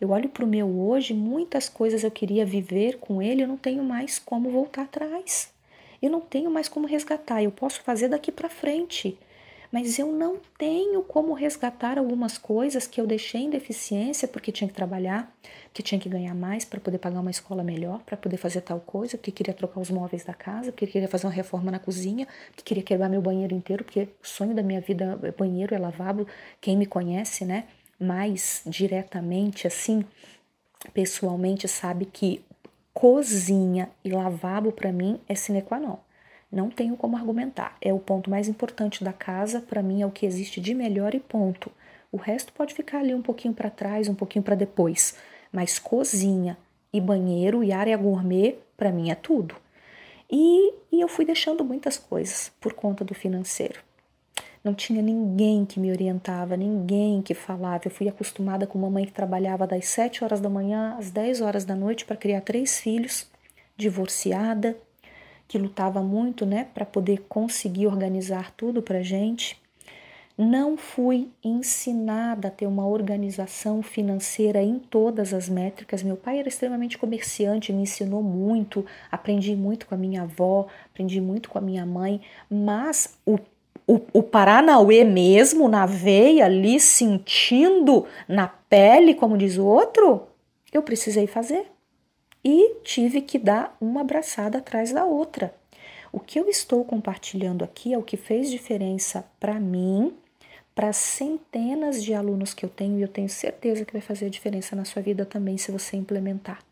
Eu 0.00 0.10
olho 0.10 0.28
para 0.28 0.44
o 0.44 0.48
meu 0.48 0.68
hoje, 0.68 1.12
muitas 1.12 1.68
coisas 1.68 2.04
eu 2.04 2.12
queria 2.12 2.46
viver 2.46 2.98
com 2.98 3.20
ele, 3.20 3.42
eu 3.42 3.48
não 3.48 3.56
tenho 3.56 3.82
mais 3.82 4.20
como 4.20 4.52
voltar 4.52 4.82
atrás. 4.82 5.52
Eu 6.00 6.08
não 6.08 6.20
tenho 6.20 6.48
mais 6.48 6.68
como 6.68 6.86
resgatar. 6.86 7.42
Eu 7.42 7.50
posso 7.50 7.82
fazer 7.82 8.06
daqui 8.06 8.30
para 8.30 8.48
frente 8.48 9.18
mas 9.72 9.98
eu 9.98 10.12
não 10.12 10.38
tenho 10.58 11.02
como 11.02 11.32
resgatar 11.32 11.98
algumas 11.98 12.36
coisas 12.36 12.86
que 12.86 13.00
eu 13.00 13.06
deixei 13.06 13.42
em 13.42 13.50
deficiência 13.50 14.26
porque 14.26 14.50
tinha 14.50 14.66
que 14.66 14.74
trabalhar, 14.74 15.32
que 15.72 15.82
tinha 15.82 16.00
que 16.00 16.08
ganhar 16.08 16.34
mais 16.34 16.64
para 16.64 16.80
poder 16.80 16.98
pagar 16.98 17.20
uma 17.20 17.30
escola 17.30 17.62
melhor, 17.62 18.02
para 18.02 18.16
poder 18.16 18.36
fazer 18.36 18.62
tal 18.62 18.80
coisa, 18.80 19.16
porque 19.16 19.30
queria 19.30 19.54
trocar 19.54 19.80
os 19.80 19.90
móveis 19.90 20.24
da 20.24 20.34
casa, 20.34 20.72
porque 20.72 20.86
queria 20.86 21.08
fazer 21.08 21.26
uma 21.26 21.32
reforma 21.32 21.70
na 21.70 21.78
cozinha, 21.78 22.26
que 22.56 22.64
queria 22.64 22.82
quebrar 22.82 23.08
meu 23.08 23.22
banheiro 23.22 23.54
inteiro, 23.54 23.84
porque 23.84 24.08
o 24.22 24.26
sonho 24.26 24.54
da 24.54 24.62
minha 24.62 24.80
vida 24.80 25.18
é 25.22 25.30
banheiro, 25.30 25.74
é 25.74 25.78
lavabo. 25.78 26.26
Quem 26.60 26.76
me 26.76 26.86
conhece, 26.86 27.44
né, 27.44 27.64
mais 27.98 28.62
diretamente 28.66 29.66
assim, 29.66 30.04
pessoalmente, 30.92 31.68
sabe 31.68 32.06
que 32.06 32.44
cozinha 32.92 33.88
e 34.04 34.10
lavabo 34.10 34.72
para 34.72 34.90
mim 34.90 35.20
é 35.28 35.34
sine 35.34 35.62
qua 35.62 35.78
non. 35.78 36.09
Não 36.50 36.68
tenho 36.68 36.96
como 36.96 37.16
argumentar. 37.16 37.76
É 37.80 37.92
o 37.92 37.98
ponto 37.98 38.28
mais 38.28 38.48
importante 38.48 39.04
da 39.04 39.12
casa, 39.12 39.60
para 39.60 39.82
mim 39.82 40.02
é 40.02 40.06
o 40.06 40.10
que 40.10 40.26
existe 40.26 40.60
de 40.60 40.74
melhor 40.74 41.14
e 41.14 41.20
ponto. 41.20 41.70
O 42.10 42.16
resto 42.16 42.52
pode 42.52 42.74
ficar 42.74 42.98
ali 42.98 43.14
um 43.14 43.22
pouquinho 43.22 43.54
para 43.54 43.70
trás, 43.70 44.08
um 44.08 44.14
pouquinho 44.14 44.42
para 44.42 44.56
depois, 44.56 45.16
mas 45.52 45.78
cozinha 45.78 46.58
e 46.92 47.00
banheiro 47.00 47.62
e 47.62 47.72
área 47.72 47.96
gourmet 47.96 48.56
para 48.76 48.90
mim 48.90 49.10
é 49.10 49.14
tudo. 49.14 49.54
E, 50.28 50.72
e 50.90 51.00
eu 51.00 51.08
fui 51.08 51.24
deixando 51.24 51.64
muitas 51.64 51.96
coisas 51.96 52.52
por 52.60 52.72
conta 52.72 53.04
do 53.04 53.14
financeiro. 53.14 53.80
Não 54.62 54.74
tinha 54.74 55.00
ninguém 55.00 55.64
que 55.64 55.80
me 55.80 55.90
orientava, 55.90 56.56
ninguém 56.56 57.22
que 57.22 57.32
falava. 57.32 57.82
Eu 57.86 57.90
fui 57.90 58.08
acostumada 58.08 58.66
com 58.66 58.78
uma 58.78 58.90
mãe 58.90 59.06
que 59.06 59.12
trabalhava 59.12 59.66
das 59.66 59.86
7 59.86 60.22
horas 60.22 60.40
da 60.40 60.50
manhã 60.50 60.96
às 60.98 61.10
10 61.10 61.40
horas 61.40 61.64
da 61.64 61.74
noite 61.74 62.04
para 62.04 62.16
criar 62.16 62.42
três 62.42 62.78
filhos, 62.78 63.26
divorciada, 63.76 64.76
que 65.50 65.58
lutava 65.58 66.00
muito, 66.00 66.46
né, 66.46 66.68
para 66.72 66.86
poder 66.86 67.24
conseguir 67.28 67.88
organizar 67.88 68.52
tudo 68.52 68.80
para 68.80 69.02
gente. 69.02 69.60
Não 70.38 70.76
fui 70.76 71.28
ensinada 71.42 72.46
a 72.46 72.50
ter 72.52 72.66
uma 72.66 72.86
organização 72.86 73.82
financeira 73.82 74.62
em 74.62 74.78
todas 74.78 75.34
as 75.34 75.48
métricas. 75.48 76.04
Meu 76.04 76.16
pai 76.16 76.38
era 76.38 76.48
extremamente 76.48 76.96
comerciante, 76.96 77.72
me 77.72 77.82
ensinou 77.82 78.22
muito, 78.22 78.86
aprendi 79.10 79.56
muito 79.56 79.88
com 79.88 79.94
a 79.96 79.98
minha 79.98 80.22
avó, 80.22 80.68
aprendi 80.86 81.20
muito 81.20 81.50
com 81.50 81.58
a 81.58 81.60
minha 81.60 81.84
mãe, 81.84 82.20
mas 82.48 83.18
o 83.26 83.36
o, 83.88 84.00
o 84.12 84.22
Paranauê 84.22 85.02
mesmo, 85.02 85.68
na 85.68 85.84
veia, 85.84 86.44
ali 86.44 86.78
sentindo 86.78 88.06
na 88.28 88.46
pele, 88.46 89.14
como 89.14 89.36
diz 89.36 89.58
o 89.58 89.66
outro, 89.66 90.28
eu 90.72 90.80
precisei 90.80 91.26
fazer. 91.26 91.66
E 92.44 92.76
tive 92.82 93.20
que 93.20 93.38
dar 93.38 93.76
uma 93.80 94.00
abraçada 94.00 94.58
atrás 94.58 94.92
da 94.92 95.04
outra. 95.04 95.54
O 96.12 96.18
que 96.18 96.40
eu 96.40 96.48
estou 96.48 96.84
compartilhando 96.84 97.62
aqui 97.62 97.92
é 97.92 97.98
o 97.98 98.02
que 98.02 98.16
fez 98.16 98.50
diferença 98.50 99.24
para 99.38 99.60
mim, 99.60 100.14
para 100.74 100.92
centenas 100.92 102.02
de 102.02 102.14
alunos 102.14 102.54
que 102.54 102.64
eu 102.64 102.68
tenho, 102.68 102.98
e 102.98 103.02
eu 103.02 103.08
tenho 103.08 103.28
certeza 103.28 103.84
que 103.84 103.92
vai 103.92 104.00
fazer 104.00 104.30
diferença 104.30 104.74
na 104.74 104.84
sua 104.84 105.02
vida 105.02 105.26
também 105.26 105.58
se 105.58 105.70
você 105.70 105.96
implementar. 105.96 106.64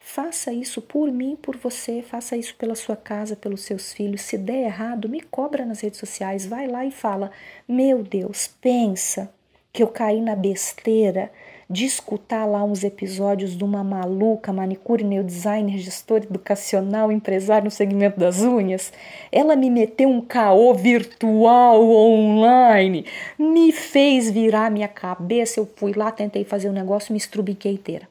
Faça 0.00 0.52
isso 0.52 0.80
por 0.80 1.10
mim, 1.10 1.36
por 1.36 1.56
você, 1.56 2.00
faça 2.00 2.36
isso 2.36 2.54
pela 2.56 2.74
sua 2.74 2.96
casa, 2.96 3.34
pelos 3.36 3.62
seus 3.62 3.92
filhos. 3.92 4.22
Se 4.22 4.38
der 4.38 4.64
errado, 4.64 5.08
me 5.08 5.20
cobra 5.20 5.66
nas 5.66 5.80
redes 5.80 5.98
sociais, 5.98 6.46
vai 6.46 6.68
lá 6.68 6.86
e 6.86 6.90
fala: 6.90 7.30
Meu 7.68 8.02
Deus, 8.02 8.46
pensa 8.46 9.32
que 9.76 9.82
eu 9.82 9.88
caí 9.88 10.22
na 10.22 10.34
besteira 10.34 11.30
de 11.68 11.84
escutar 11.84 12.46
lá 12.46 12.64
uns 12.64 12.82
episódios 12.82 13.54
de 13.54 13.62
uma 13.62 13.84
maluca 13.84 14.50
manicure, 14.50 15.04
neodesigner, 15.04 15.76
gestor 15.76 16.22
educacional, 16.22 17.12
empresário 17.12 17.66
no 17.66 17.70
segmento 17.70 18.18
das 18.18 18.40
unhas. 18.40 18.90
Ela 19.30 19.54
me 19.54 19.68
meteu 19.68 20.08
um 20.08 20.22
caô 20.22 20.72
virtual 20.72 21.82
online, 21.90 23.04
me 23.38 23.70
fez 23.70 24.30
virar 24.30 24.70
minha 24.70 24.88
cabeça. 24.88 25.60
Eu 25.60 25.68
fui 25.76 25.92
lá, 25.92 26.10
tentei 26.10 26.42
fazer 26.42 26.68
o 26.68 26.70
um 26.70 26.74
negócio, 26.74 27.12
me 27.12 27.18
estrubiquei 27.18 27.72
inteira. 27.72 28.08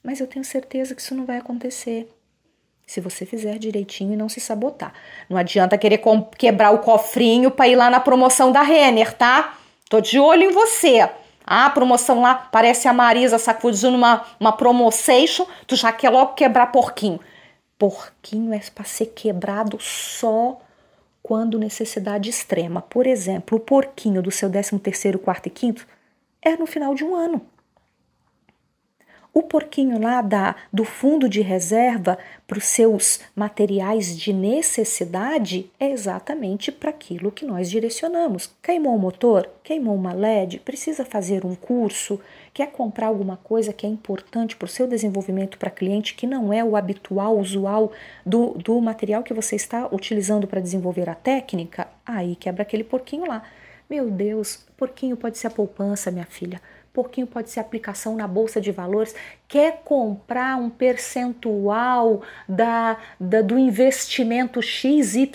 Mas 0.00 0.20
eu 0.20 0.28
tenho 0.28 0.44
certeza 0.44 0.94
que 0.94 1.02
isso 1.02 1.16
não 1.16 1.26
vai 1.26 1.38
acontecer. 1.38 2.08
Se 2.86 3.00
você 3.00 3.26
fizer 3.26 3.58
direitinho 3.58 4.12
e 4.12 4.16
não 4.16 4.28
se 4.28 4.38
sabotar. 4.38 4.92
Não 5.28 5.36
adianta 5.36 5.76
querer 5.76 6.00
quebrar 6.38 6.70
o 6.70 6.78
cofrinho 6.78 7.50
para 7.50 7.66
ir 7.66 7.74
lá 7.74 7.90
na 7.90 7.98
promoção 7.98 8.52
da 8.52 8.62
Renner, 8.62 9.12
tá? 9.12 9.53
Tô 9.88 10.00
de 10.00 10.18
olho 10.18 10.44
em 10.44 10.52
você. 10.52 11.08
Ah, 11.46 11.68
promoção 11.68 12.22
lá, 12.22 12.34
parece 12.34 12.88
a 12.88 12.92
Marisa 12.92 13.38
sacudindo 13.38 13.96
uma, 13.96 14.24
uma 14.40 14.52
promoção, 14.52 15.46
tu 15.66 15.76
já 15.76 15.92
quer 15.92 16.08
logo 16.08 16.34
quebrar 16.34 16.68
porquinho. 16.68 17.20
Porquinho 17.78 18.54
é 18.54 18.60
para 18.74 18.84
ser 18.84 19.06
quebrado 19.06 19.78
só 19.78 20.58
quando 21.22 21.58
necessidade 21.58 22.30
extrema. 22.30 22.80
Por 22.80 23.06
exemplo, 23.06 23.58
o 23.58 23.60
porquinho 23.60 24.22
do 24.22 24.30
seu 24.30 24.50
13 24.50 24.78
terceiro, 24.78 25.18
quarto 25.18 25.46
e 25.46 25.50
quinto 25.50 25.86
é 26.40 26.56
no 26.56 26.66
final 26.66 26.94
de 26.94 27.04
um 27.04 27.14
ano. 27.14 27.44
O 29.36 29.42
porquinho 29.42 30.00
lá 30.00 30.22
da, 30.22 30.54
do 30.72 30.84
fundo 30.84 31.28
de 31.28 31.40
reserva 31.40 32.16
para 32.46 32.56
os 32.56 32.66
seus 32.66 33.18
materiais 33.34 34.16
de 34.16 34.32
necessidade 34.32 35.68
é 35.80 35.90
exatamente 35.90 36.70
para 36.70 36.90
aquilo 36.90 37.32
que 37.32 37.44
nós 37.44 37.68
direcionamos. 37.68 38.48
Queimou 38.62 38.94
o 38.94 38.98
motor? 38.98 39.50
Queimou 39.64 39.96
uma 39.96 40.12
LED? 40.12 40.60
Precisa 40.60 41.04
fazer 41.04 41.44
um 41.44 41.56
curso? 41.56 42.20
Quer 42.52 42.70
comprar 42.70 43.08
alguma 43.08 43.36
coisa 43.36 43.72
que 43.72 43.84
é 43.84 43.88
importante 43.88 44.54
para 44.54 44.66
o 44.66 44.68
seu 44.68 44.86
desenvolvimento 44.86 45.58
para 45.58 45.68
cliente 45.68 46.14
que 46.14 46.28
não 46.28 46.52
é 46.52 46.62
o 46.62 46.76
habitual, 46.76 47.36
usual 47.36 47.90
do, 48.24 48.50
do 48.50 48.80
material 48.80 49.24
que 49.24 49.34
você 49.34 49.56
está 49.56 49.88
utilizando 49.92 50.46
para 50.46 50.60
desenvolver 50.60 51.10
a 51.10 51.14
técnica? 51.16 51.88
Aí 52.06 52.36
quebra 52.36 52.62
aquele 52.62 52.84
porquinho 52.84 53.26
lá. 53.26 53.42
Meu 53.90 54.08
Deus, 54.08 54.64
porquinho 54.76 55.16
pode 55.16 55.38
ser 55.38 55.48
a 55.48 55.50
poupança, 55.50 56.12
minha 56.12 56.24
filha 56.24 56.60
pouquinho 56.94 57.26
pode 57.26 57.50
ser 57.50 57.58
aplicação 57.58 58.14
na 58.14 58.28
bolsa 58.28 58.60
de 58.60 58.70
valores, 58.70 59.16
quer 59.48 59.82
comprar 59.84 60.56
um 60.56 60.70
percentual 60.70 62.22
da, 62.48 62.96
da 63.18 63.42
do 63.42 63.58
investimento 63.58 64.62
XYZ, 64.62 65.28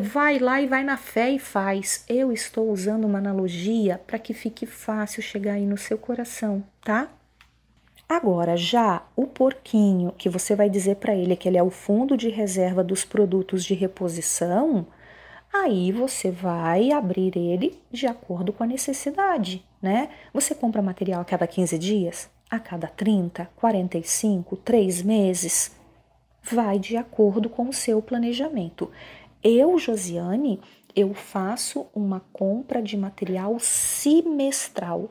vai 0.00 0.38
lá 0.38 0.60
e 0.62 0.66
vai 0.66 0.82
na 0.82 0.96
fé 0.96 1.30
e 1.30 1.38
faz. 1.38 2.02
Eu 2.08 2.32
estou 2.32 2.70
usando 2.70 3.04
uma 3.04 3.18
analogia 3.18 4.00
para 4.06 4.18
que 4.18 4.32
fique 4.32 4.64
fácil 4.64 5.22
chegar 5.22 5.52
aí 5.52 5.66
no 5.66 5.76
seu 5.76 5.98
coração, 5.98 6.64
tá? 6.82 7.10
Agora, 8.08 8.56
já 8.56 9.02
o 9.14 9.26
porquinho, 9.26 10.12
que 10.16 10.28
você 10.28 10.56
vai 10.56 10.68
dizer 10.68 10.96
para 10.96 11.14
ele 11.14 11.36
que 11.36 11.46
ele 11.46 11.58
é 11.58 11.62
o 11.62 11.70
fundo 11.70 12.16
de 12.16 12.28
reserva 12.30 12.82
dos 12.82 13.04
produtos 13.04 13.64
de 13.64 13.74
reposição, 13.74 14.86
aí 15.52 15.92
você 15.92 16.30
vai 16.30 16.92
abrir 16.92 17.36
ele 17.36 17.78
de 17.90 18.06
acordo 18.06 18.52
com 18.52 18.62
a 18.62 18.66
necessidade, 18.66 19.64
né? 19.80 20.08
Você 20.32 20.54
compra 20.54 20.82
material 20.82 21.20
a 21.20 21.24
cada 21.24 21.46
15 21.46 21.78
dias, 21.78 22.30
a 22.50 22.58
cada 22.58 22.86
30, 22.86 23.50
45, 23.56 24.56
3 24.56 25.02
meses. 25.02 25.76
Vai 26.42 26.78
de 26.78 26.96
acordo 26.96 27.48
com 27.48 27.68
o 27.68 27.72
seu 27.72 28.00
planejamento. 28.00 28.90
Eu, 29.42 29.78
Josiane, 29.78 30.60
eu 30.94 31.14
faço 31.14 31.86
uma 31.94 32.20
compra 32.32 32.82
de 32.82 32.96
material 32.96 33.58
semestral. 33.58 35.10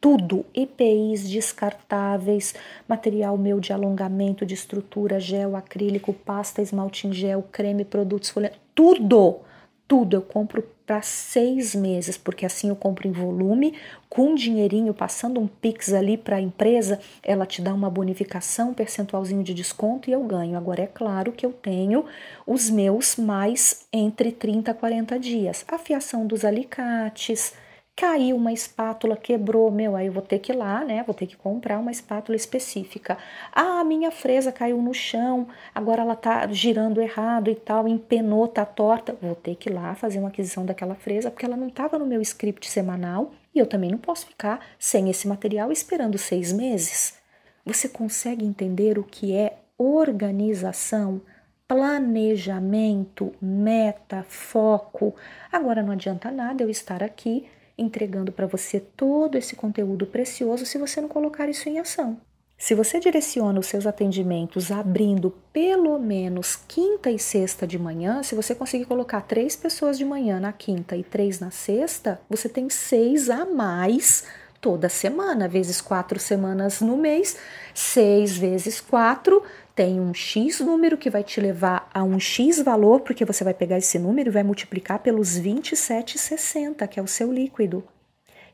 Tudo, 0.00 0.46
EPIs 0.54 1.28
descartáveis, 1.28 2.54
material 2.86 3.36
meu 3.36 3.58
de 3.58 3.72
alongamento, 3.72 4.46
de 4.46 4.54
estrutura, 4.54 5.18
gel, 5.18 5.56
acrílico, 5.56 6.12
pasta, 6.12 6.62
esmalte 6.62 7.08
em 7.08 7.12
gel, 7.12 7.44
creme, 7.50 7.84
produtos, 7.84 8.30
folha, 8.30 8.52
tudo, 8.74 9.40
tudo 9.88 10.16
eu 10.16 10.22
compro 10.22 10.62
para 10.86 11.02
seis 11.02 11.74
meses, 11.74 12.16
porque 12.16 12.46
assim 12.46 12.68
eu 12.68 12.76
compro 12.76 13.08
em 13.08 13.12
volume, 13.12 13.74
com 14.08 14.34
dinheirinho, 14.34 14.94
passando 14.94 15.40
um 15.40 15.46
Pix 15.46 15.92
ali 15.92 16.16
para 16.16 16.36
a 16.36 16.40
empresa, 16.40 16.98
ela 17.22 17.44
te 17.44 17.60
dá 17.60 17.74
uma 17.74 17.90
bonificação, 17.90 18.70
um 18.70 18.74
percentualzinho 18.74 19.42
de 19.42 19.52
desconto 19.52 20.08
e 20.08 20.12
eu 20.14 20.22
ganho. 20.22 20.56
Agora 20.56 20.82
é 20.82 20.86
claro 20.86 21.32
que 21.32 21.44
eu 21.44 21.52
tenho 21.52 22.04
os 22.46 22.70
meus 22.70 23.16
mais 23.16 23.86
entre 23.92 24.30
30 24.30 24.70
a 24.70 24.74
40 24.74 25.18
dias. 25.18 25.64
A 25.68 25.78
fiação 25.78 26.26
dos 26.26 26.44
alicates, 26.44 27.52
caiu 27.98 28.36
uma 28.36 28.52
espátula, 28.52 29.16
quebrou, 29.16 29.72
meu, 29.72 29.96
aí 29.96 30.06
eu 30.06 30.12
vou 30.12 30.22
ter 30.22 30.38
que 30.38 30.52
ir 30.52 30.54
lá, 30.54 30.84
né? 30.84 31.02
Vou 31.02 31.12
ter 31.12 31.26
que 31.26 31.36
comprar 31.36 31.80
uma 31.80 31.90
espátula 31.90 32.36
específica. 32.36 33.18
Ah, 33.52 33.82
minha 33.82 34.12
fresa 34.12 34.52
caiu 34.52 34.80
no 34.80 34.94
chão, 34.94 35.48
agora 35.74 36.02
ela 36.02 36.14
tá 36.14 36.46
girando 36.46 37.02
errado 37.02 37.50
e 37.50 37.56
tal, 37.56 37.88
empenou, 37.88 38.46
tá 38.46 38.64
torta. 38.64 39.18
Vou 39.20 39.34
ter 39.34 39.56
que 39.56 39.68
ir 39.68 39.72
lá 39.72 39.96
fazer 39.96 40.20
uma 40.20 40.28
aquisição 40.28 40.64
daquela 40.64 40.94
fresa, 40.94 41.28
porque 41.28 41.44
ela 41.44 41.56
não 41.56 41.66
estava 41.66 41.98
no 41.98 42.06
meu 42.06 42.22
script 42.22 42.70
semanal 42.70 43.32
e 43.52 43.58
eu 43.58 43.66
também 43.66 43.90
não 43.90 43.98
posso 43.98 44.28
ficar 44.28 44.64
sem 44.78 45.10
esse 45.10 45.26
material 45.26 45.72
esperando 45.72 46.16
seis 46.16 46.52
meses. 46.52 47.18
Você 47.66 47.88
consegue 47.88 48.46
entender 48.46 48.96
o 48.96 49.02
que 49.02 49.34
é 49.34 49.58
organização? 49.76 51.20
planejamento, 51.66 53.30
meta, 53.42 54.24
foco. 54.26 55.14
Agora 55.52 55.82
não 55.82 55.92
adianta 55.92 56.30
nada 56.30 56.62
eu 56.62 56.70
estar 56.70 57.02
aqui 57.02 57.46
entregando 57.78 58.32
para 58.32 58.46
você 58.46 58.80
todo 58.80 59.38
esse 59.38 59.54
conteúdo 59.54 60.06
precioso 60.06 60.66
se 60.66 60.76
você 60.76 61.00
não 61.00 61.08
colocar 61.08 61.48
isso 61.48 61.68
em 61.68 61.78
ação. 61.78 62.18
Se 62.60 62.74
você 62.74 62.98
direciona 62.98 63.60
os 63.60 63.66
seus 63.66 63.86
atendimentos 63.86 64.72
abrindo 64.72 65.32
pelo 65.52 65.96
menos 65.96 66.56
quinta 66.56 67.08
e 67.08 67.16
sexta 67.16 67.64
de 67.64 67.78
manhã, 67.78 68.20
se 68.24 68.34
você 68.34 68.52
conseguir 68.52 68.84
colocar 68.84 69.20
três 69.20 69.54
pessoas 69.54 69.96
de 69.96 70.04
manhã 70.04 70.40
na 70.40 70.52
quinta 70.52 70.96
e 70.96 71.04
três 71.04 71.38
na 71.38 71.52
sexta, 71.52 72.20
você 72.28 72.48
tem 72.48 72.68
seis 72.68 73.30
a 73.30 73.44
mais 73.46 74.24
toda 74.60 74.88
semana, 74.88 75.46
vezes 75.46 75.80
quatro 75.80 76.18
semanas 76.18 76.80
no 76.80 76.96
mês, 76.96 77.36
seis 77.72 78.36
vezes 78.36 78.80
quatro 78.80 79.40
tem 79.78 80.00
um 80.00 80.12
X 80.12 80.58
número 80.58 80.98
que 80.98 81.08
vai 81.08 81.22
te 81.22 81.40
levar 81.40 81.88
a 81.94 82.02
um 82.02 82.18
X 82.18 82.60
valor, 82.60 83.02
porque 83.02 83.24
você 83.24 83.44
vai 83.44 83.54
pegar 83.54 83.78
esse 83.78 83.96
número 83.96 84.28
e 84.28 84.32
vai 84.32 84.42
multiplicar 84.42 84.98
pelos 84.98 85.38
27,60, 85.38 86.88
que 86.88 86.98
é 86.98 87.02
o 87.02 87.06
seu 87.06 87.32
líquido. 87.32 87.84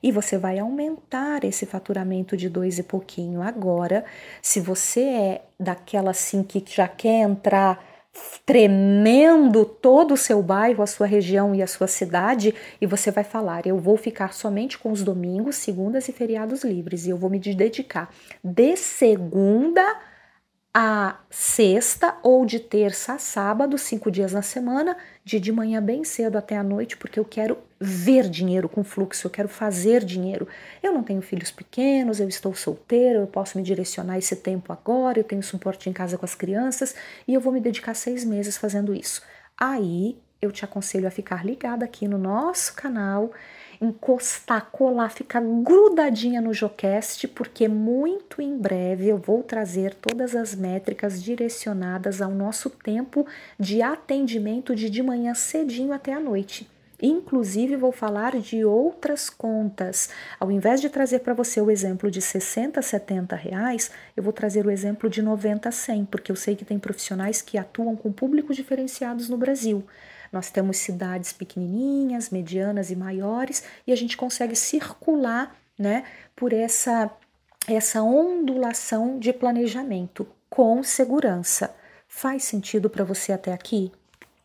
e 0.03 0.13
você 0.13 0.37
vai 0.37 0.59
aumentar 0.59 1.45
esse 1.45 1.65
faturamento 1.65 2.37
de 2.37 2.47
dois 2.47 2.79
e 2.79 2.83
pouquinho. 2.83 3.41
Agora, 3.41 4.05
se 4.43 4.61
você 4.61 5.01
é 5.01 5.43
daquela 5.59 6.11
assim 6.11 6.43
que 6.43 6.63
já 6.67 6.87
quer 6.87 7.23
entrar 7.23 7.83
tremendo 8.45 9.65
todo 9.65 10.13
o 10.13 10.19
seu 10.19 10.43
bairro, 10.43 10.83
a 10.83 10.87
sua 10.87 11.07
região 11.07 11.55
e 11.55 11.63
a 11.63 11.67
sua 11.67 11.87
cidade, 11.87 12.55
e 12.83 12.87
você 12.87 13.11
vai 13.11 13.25
falar: 13.25 13.67
eu 13.67 13.79
vou 13.79 13.97
ficar 13.97 14.35
somente 14.35 14.77
com 14.77 14.93
os 14.93 15.03
domingos, 15.03 15.57
segundas 15.57 16.07
e 16.07 16.13
feriados 16.13 16.65
livres, 16.65 17.07
e 17.07 17.11
eu 17.11 17.17
vou 17.17 17.31
me 17.31 17.39
dedicar 17.39 18.11
de 18.45 18.77
segunda 18.77 19.83
a 20.77 21.21
sexta 21.31 22.17
ou 22.21 22.45
de 22.45 22.59
terça 22.59 23.13
a 23.13 23.19
sábado, 23.19 23.79
cinco 23.79 24.11
dias 24.11 24.33
na 24.33 24.43
semana, 24.43 24.97
de 25.25 25.39
de 25.39 25.53
manhã 25.53 25.81
bem 25.81 26.03
cedo 26.03 26.37
até 26.37 26.57
a 26.57 26.65
noite, 26.65 26.97
porque 26.97 27.21
eu 27.21 27.25
quero 27.25 27.57
ver 27.79 28.29
dinheiro 28.29 28.69
com 28.69 28.83
fluxo, 28.83 29.27
eu 29.29 29.31
quero 29.31 29.49
fazer 29.49 30.05
dinheiro. 30.05 30.49
Eu 30.83 30.93
não 30.93 31.05
tenho 31.05 31.23
filhos 31.23 31.53
pequenos, 31.53 32.19
eu 32.19 32.29
estou 32.29 32.53
solteira, 32.57 33.21
eu 33.21 33.27
posso 33.29 33.57
me 33.57 33.63
direcionar 33.63 34.19
esse 34.19 34.35
tempo 34.35 34.73
agora, 34.73 35.21
eu 35.21 35.25
tenho 35.25 35.45
suporte 35.45 35.89
em 35.89 35.93
casa 35.93 36.19
com 36.19 36.25
as 36.25 36.35
crianças 36.35 36.95
e 37.29 37.35
eu 37.35 37.41
vou 37.41 37.53
me 37.53 37.61
dedicar 37.61 37.95
seis 37.95 38.25
meses 38.25 38.57
fazendo 38.57 38.93
isso. 38.93 39.23
Aí 39.57 40.19
eu 40.43 40.51
te 40.51 40.65
aconselho 40.65 41.07
a 41.07 41.11
ficar 41.11 41.47
ligada 41.47 41.85
aqui 41.85 42.09
no 42.09 42.19
nosso 42.19 42.75
canal 42.75 43.31
encostar, 43.85 44.71
colar, 44.71 45.11
ficar 45.11 45.41
grudadinha 45.41 46.41
no 46.41 46.53
Jocast, 46.53 47.29
porque 47.29 47.69
muito 47.69 48.41
em 48.41 48.57
breve 48.57 49.09
eu 49.09 49.19
vou 49.19 49.43
trazer 49.43 49.95
todas 49.95 50.35
as 50.35 50.55
métricas 50.55 51.23
direcionadas 51.23 52.21
ao 52.21 52.31
nosso 52.31 52.71
tempo 52.71 53.27
de 53.59 53.83
atendimento 53.83 54.75
de 54.75 54.91
de 54.91 55.03
manhã 55.03 55.35
cedinho 55.35 55.93
até 55.93 56.13
a 56.13 56.21
noite. 56.21 56.69
Inclusive, 57.03 57.77
vou 57.77 57.93
falar 57.93 58.39
de 58.41 58.65
outras 58.65 59.29
contas. 59.29 60.09
Ao 60.39 60.51
invés 60.51 60.81
de 60.81 60.89
trazer 60.89 61.19
para 61.19 61.35
você 61.35 61.61
o 61.61 61.71
exemplo 61.71 62.11
de 62.11 62.23
60, 62.23 62.81
70 62.81 63.37
reais, 63.37 63.91
eu 64.17 64.23
vou 64.23 64.33
trazer 64.33 64.65
o 64.65 64.71
exemplo 64.71 65.11
de 65.11 65.21
90, 65.21 65.71
100, 65.71 66.05
porque 66.07 66.31
eu 66.31 66.37
sei 66.37 66.55
que 66.57 66.65
tem 66.65 66.79
profissionais 66.79 67.43
que 67.43 67.59
atuam 67.59 67.97
com 67.97 68.13
públicos 68.13 68.57
diferenciados 68.57 69.29
no 69.29 69.37
Brasil. 69.37 69.85
Nós 70.35 70.51
temos 70.51 70.79
cidades 70.79 71.33
pequenininhas, 71.33 72.29
medianas 72.29 72.91
e 72.91 72.97
maiores 72.97 73.63
e 73.87 73.93
a 73.93 73.97
gente 73.97 74.17
consegue 74.17 74.57
circular, 74.57 75.57
né, 75.79 76.03
por 76.35 76.53
essa 76.53 77.09
essa 77.69 78.03
ondulação 78.03 79.17
de 79.21 79.33
planejamento 79.33 80.27
com 80.51 80.83
segurança. 80.83 81.73
Faz 82.09 82.43
sentido 82.43 82.91
para 82.91 83.05
você 83.05 83.33
até 83.33 83.53
aqui? 83.53 83.93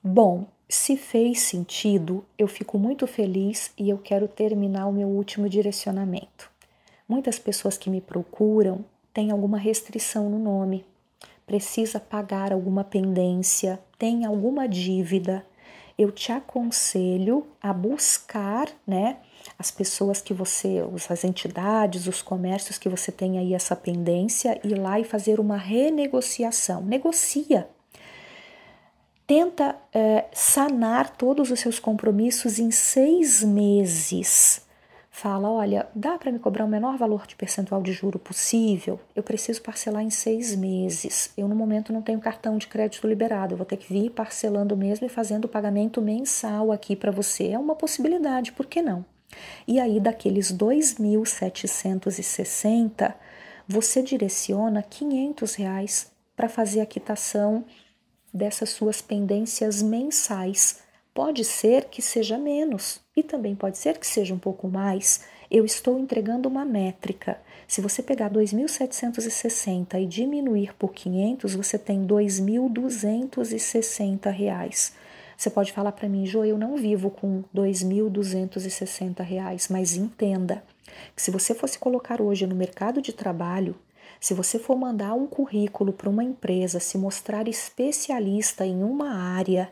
Bom, 0.01 0.45
se 0.69 0.95
fez 0.95 1.41
sentido, 1.41 2.23
eu 2.37 2.47
fico 2.47 2.77
muito 2.77 3.07
feliz 3.07 3.71
e 3.75 3.89
eu 3.89 3.97
quero 3.97 4.27
terminar 4.27 4.85
o 4.85 4.93
meu 4.93 5.07
último 5.07 5.49
direcionamento. 5.49 6.51
Muitas 7.07 7.39
pessoas 7.39 7.79
que 7.79 7.89
me 7.89 7.99
procuram 7.99 8.85
têm 9.11 9.31
alguma 9.31 9.57
restrição 9.57 10.29
no 10.29 10.37
nome, 10.37 10.85
precisa 11.47 11.99
pagar 11.99 12.53
alguma 12.53 12.83
pendência, 12.83 13.79
tem 13.97 14.23
alguma 14.23 14.67
dívida, 14.67 15.43
eu 15.99 16.13
te 16.13 16.31
aconselho 16.31 17.45
a 17.61 17.73
buscar, 17.73 18.69
né, 18.87 19.17
as 19.57 19.69
pessoas 19.69 20.21
que 20.21 20.33
você, 20.33 20.77
as 21.09 21.23
entidades, 21.25 22.07
os 22.07 22.21
comércios 22.21 22.77
que 22.77 22.87
você 22.87 23.11
tem 23.11 23.37
aí 23.37 23.53
essa 23.53 23.75
pendência, 23.75 24.57
ir 24.63 24.75
lá 24.75 24.97
e 24.97 25.03
fazer 25.03 25.41
uma 25.41 25.57
renegociação. 25.57 26.81
Negocia. 26.81 27.67
Tenta 29.27 29.75
é, 29.93 30.25
sanar 30.31 31.17
todos 31.17 31.51
os 31.51 31.59
seus 31.59 31.79
compromissos 31.79 32.59
em 32.59 32.71
seis 32.71 33.43
meses 33.43 34.67
fala: 35.19 35.49
olha, 35.49 35.87
dá 35.93 36.17
para 36.17 36.31
me 36.31 36.39
cobrar 36.39 36.63
o 36.63 36.67
menor 36.67 36.97
valor 36.97 37.27
de 37.27 37.35
percentual 37.35 37.81
de 37.81 37.91
juro 37.91 38.17
possível? 38.17 38.97
Eu 39.15 39.21
preciso 39.21 39.61
parcelar 39.61 40.01
em 40.01 40.09
seis 40.09 40.55
meses. 40.55 41.33
Eu, 41.37 41.47
no 41.47 41.55
momento, 41.55 41.91
não 41.91 42.01
tenho 42.01 42.19
cartão 42.19 42.57
de 42.57 42.67
crédito 42.67 43.07
liberado. 43.07 43.53
Eu 43.53 43.57
vou 43.57 43.65
ter 43.65 43.77
que 43.77 43.91
vir 43.91 44.11
parcelando 44.11 44.77
mesmo 44.77 45.05
e 45.05 45.09
fazendo 45.09 45.45
o 45.45 45.49
pagamento 45.49 46.01
mensal 46.01 46.71
aqui 46.71 46.95
para 46.95 47.11
você. 47.11 47.49
É 47.49 47.59
uma 47.59 47.75
possibilidade, 47.75 48.53
por 48.53 48.65
que 48.65 48.81
não? 48.81 49.05
E 49.67 49.79
aí, 49.79 49.99
daqueles 49.99 50.51
2.760, 50.51 53.13
você 53.67 54.01
direciona 54.01 54.81
500 54.81 55.53
reais 55.55 56.11
para 56.35 56.49
fazer 56.49 56.81
a 56.81 56.85
quitação 56.85 57.63
dessas 58.33 58.69
suas 58.69 59.01
pendências 59.01 59.81
mensais 59.81 60.81
Pode 61.13 61.43
ser 61.43 61.85
que 61.85 62.01
seja 62.01 62.37
menos 62.37 63.01
e 63.15 63.23
também 63.23 63.55
pode 63.55 63.77
ser 63.77 63.97
que 63.97 64.07
seja 64.07 64.33
um 64.33 64.39
pouco 64.39 64.67
mais. 64.67 65.21
Eu 65.51 65.65
estou 65.65 65.99
entregando 65.99 66.47
uma 66.47 66.63
métrica. 66.63 67.41
Se 67.67 67.81
você 67.81 68.01
pegar 68.01 68.31
2.760 68.31 70.01
e 70.01 70.05
diminuir 70.05 70.73
por 70.75 70.93
500, 70.93 71.55
você 71.55 71.77
tem 71.77 72.05
2.260 72.05 74.31
reais. 74.31 74.93
Você 75.35 75.49
pode 75.49 75.71
falar 75.71 75.93
para 75.93 76.09
mim, 76.09 76.25
Jo, 76.25 76.43
eu 76.43 76.57
não 76.57 76.75
vivo 76.75 77.09
com 77.09 77.43
2.260 77.55 79.23
reais, 79.23 79.69
mas 79.69 79.95
entenda 79.95 80.61
que 81.15 81.21
se 81.21 81.31
você 81.31 81.53
fosse 81.53 81.79
colocar 81.79 82.21
hoje 82.21 82.45
no 82.45 82.55
mercado 82.55 83.01
de 83.01 83.13
trabalho, 83.13 83.75
se 84.19 84.33
você 84.33 84.59
for 84.59 84.77
mandar 84.77 85.13
um 85.13 85.25
currículo 85.25 85.93
para 85.93 86.09
uma 86.09 86.23
empresa, 86.23 86.79
se 86.79 86.97
mostrar 86.97 87.47
especialista 87.47 88.65
em 88.65 88.83
uma 88.83 89.13
área, 89.13 89.71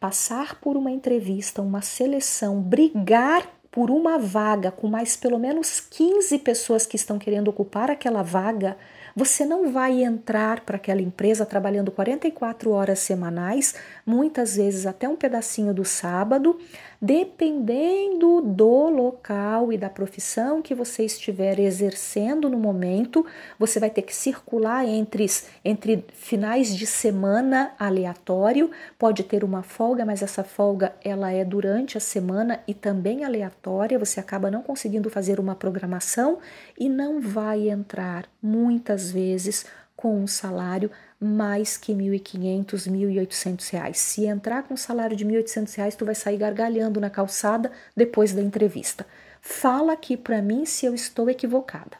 passar 0.00 0.58
por 0.58 0.76
uma 0.76 0.90
entrevista, 0.90 1.60
uma 1.60 1.82
seleção, 1.82 2.60
brigar 2.60 3.46
por 3.70 3.90
uma 3.90 4.18
vaga 4.18 4.72
com 4.72 4.88
mais 4.88 5.16
pelo 5.16 5.38
menos 5.38 5.78
15 5.78 6.38
pessoas 6.40 6.86
que 6.86 6.96
estão 6.96 7.18
querendo 7.18 7.48
ocupar 7.48 7.90
aquela 7.90 8.22
vaga, 8.22 8.76
você 9.14 9.44
não 9.44 9.70
vai 9.70 10.02
entrar 10.02 10.60
para 10.60 10.76
aquela 10.76 11.00
empresa 11.00 11.46
trabalhando 11.46 11.90
44 11.90 12.70
horas 12.70 12.98
semanais, 13.00 13.74
muitas 14.04 14.56
vezes 14.56 14.86
até 14.86 15.08
um 15.08 15.16
pedacinho 15.16 15.74
do 15.74 15.84
sábado, 15.84 16.58
dependendo 17.00 18.42
do 18.42 18.90
local 18.90 19.72
e 19.72 19.78
da 19.78 19.88
profissão 19.88 20.60
que 20.60 20.74
você 20.74 21.04
estiver 21.04 21.58
exercendo 21.58 22.48
no 22.50 22.58
momento, 22.58 23.24
você 23.58 23.80
vai 23.80 23.88
ter 23.88 24.02
que 24.02 24.14
circular 24.14 24.86
entre, 24.86 25.24
entre 25.64 26.04
finais 26.12 26.76
de 26.76 26.86
semana 26.86 27.72
aleatório, 27.78 28.70
pode 28.98 29.22
ter 29.24 29.42
uma 29.42 29.62
folga, 29.62 30.04
mas 30.04 30.22
essa 30.22 30.44
folga 30.44 30.94
ela 31.02 31.32
é 31.32 31.42
durante 31.42 31.96
a 31.96 32.00
semana 32.00 32.60
e 32.68 32.74
também 32.74 33.24
aleatória, 33.24 33.98
você 33.98 34.20
acaba 34.20 34.50
não 34.50 34.62
conseguindo 34.62 35.08
fazer 35.08 35.40
uma 35.40 35.54
programação 35.54 36.38
e 36.78 36.88
não 36.88 37.20
vai 37.20 37.70
entrar 37.70 38.26
muitas 38.42 39.10
vezes 39.10 39.64
com 40.00 40.18
um 40.18 40.26
salário 40.26 40.90
mais 41.20 41.76
que 41.76 41.92
R$ 41.92 42.18
1.500, 42.18 42.86
R$ 42.86 43.26
1.800. 43.26 43.94
Se 43.94 44.24
entrar 44.24 44.62
com 44.62 44.72
um 44.72 44.76
salário 44.76 45.14
de 45.14 45.24
R$ 45.24 45.42
1.800, 45.42 45.94
tu 45.94 46.06
vai 46.06 46.14
sair 46.14 46.38
gargalhando 46.38 46.98
na 46.98 47.10
calçada 47.10 47.70
depois 47.94 48.32
da 48.32 48.40
entrevista. 48.40 49.06
Fala 49.42 49.92
aqui 49.92 50.16
para 50.16 50.40
mim 50.40 50.64
se 50.64 50.86
eu 50.86 50.94
estou 50.94 51.28
equivocada. 51.28 51.98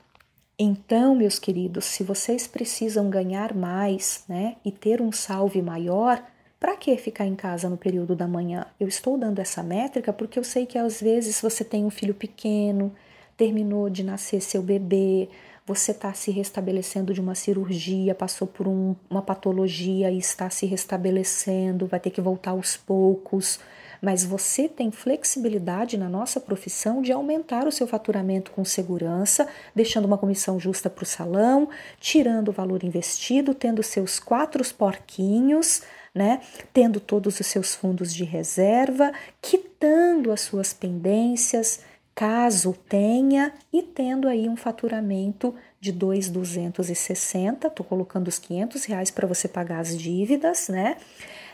Então, 0.59 1.15
meus 1.15 1.39
queridos, 1.39 1.85
se 1.85 2.03
vocês 2.03 2.47
precisam 2.47 3.11
ganhar 3.11 3.55
mais, 3.55 4.25
né, 4.27 4.57
e 4.65 4.73
ter 4.73 5.03
um 5.03 5.13
salve 5.13 5.61
maior, 5.61 6.23
para 6.59 6.77
que 6.77 6.97
ficar 6.97 7.27
em 7.27 7.35
casa 7.35 7.69
no 7.69 7.77
período 7.77 8.17
da 8.17 8.27
manhã? 8.27 8.67
Eu 8.79 8.89
estou 8.89 9.19
dando 9.19 9.41
essa 9.41 9.63
métrica 9.63 10.11
porque 10.11 10.39
eu 10.39 10.45
sei 10.45 10.65
que 10.65 10.79
às 10.79 11.01
vezes 11.01 11.41
você 11.41 11.65
tem 11.65 11.85
um 11.85 11.91
filho 11.91 12.15
pequeno, 12.15 12.95
terminou 13.37 13.89
de 13.89 14.03
nascer 14.03 14.43
seu 14.43 14.63
bebê, 14.63 15.29
você 15.67 15.93
está 15.93 16.13
se 16.13 16.31
restabelecendo 16.31 17.15
de 17.15 17.21
uma 17.21 17.35
cirurgia, 17.35 18.15
passou 18.15 18.47
por 18.47 18.67
um, 18.67 18.97
uma 19.09 19.23
patologia 19.23 20.11
e 20.11 20.19
está 20.19 20.51
se 20.51 20.67
restabelecendo, 20.67 21.87
vai 21.87 22.01
ter 22.01 22.11
que 22.11 22.21
voltar 22.21 22.53
aos 22.53 22.77
poucos. 22.77 23.61
Mas 24.01 24.25
você 24.25 24.69
tem 24.69 24.91
flexibilidade 24.91 25.99
na 25.99 26.09
nossa 26.09 26.41
profissão 26.41 27.03
de 27.03 27.13
aumentar 27.13 27.67
o 27.67 27.73
seu 27.73 27.87
faturamento 27.87 28.51
com 28.51 28.65
segurança, 28.65 29.47
deixando 29.75 30.07
uma 30.07 30.17
comissão 30.17 30.59
justa 30.59 30.89
para 30.89 31.03
o 31.03 31.07
salão, 31.07 31.69
tirando 31.99 32.49
o 32.49 32.53
valor 32.53 32.83
investido, 32.83 33.55
tendo 33.55 33.83
seus 33.83 34.19
quatro 34.19 34.65
porquinhos, 34.75 35.83
né? 36.15 36.41
Tendo 36.73 36.99
todos 36.99 37.39
os 37.39 37.47
seus 37.47 37.75
fundos 37.75 38.13
de 38.15 38.25
reserva, 38.25 39.13
quitando 39.41 40.33
as 40.33 40.41
suas 40.41 40.73
pendências, 40.73 41.81
caso 42.15 42.75
tenha, 42.89 43.53
e 43.73 43.83
tendo 43.83 44.29
aí 44.29 44.49
um 44.49 44.57
faturamento 44.57 45.55
de 45.81 45.93
2,260, 45.93 47.69
estou 47.69 47.85
colocando 47.87 48.29
os 48.29 48.39
500 48.39 48.85
reais 48.85 49.11
para 49.11 49.27
você 49.27 49.49
pagar 49.49 49.81
as 49.81 49.97
dívidas, 49.97 50.69
né? 50.69 50.97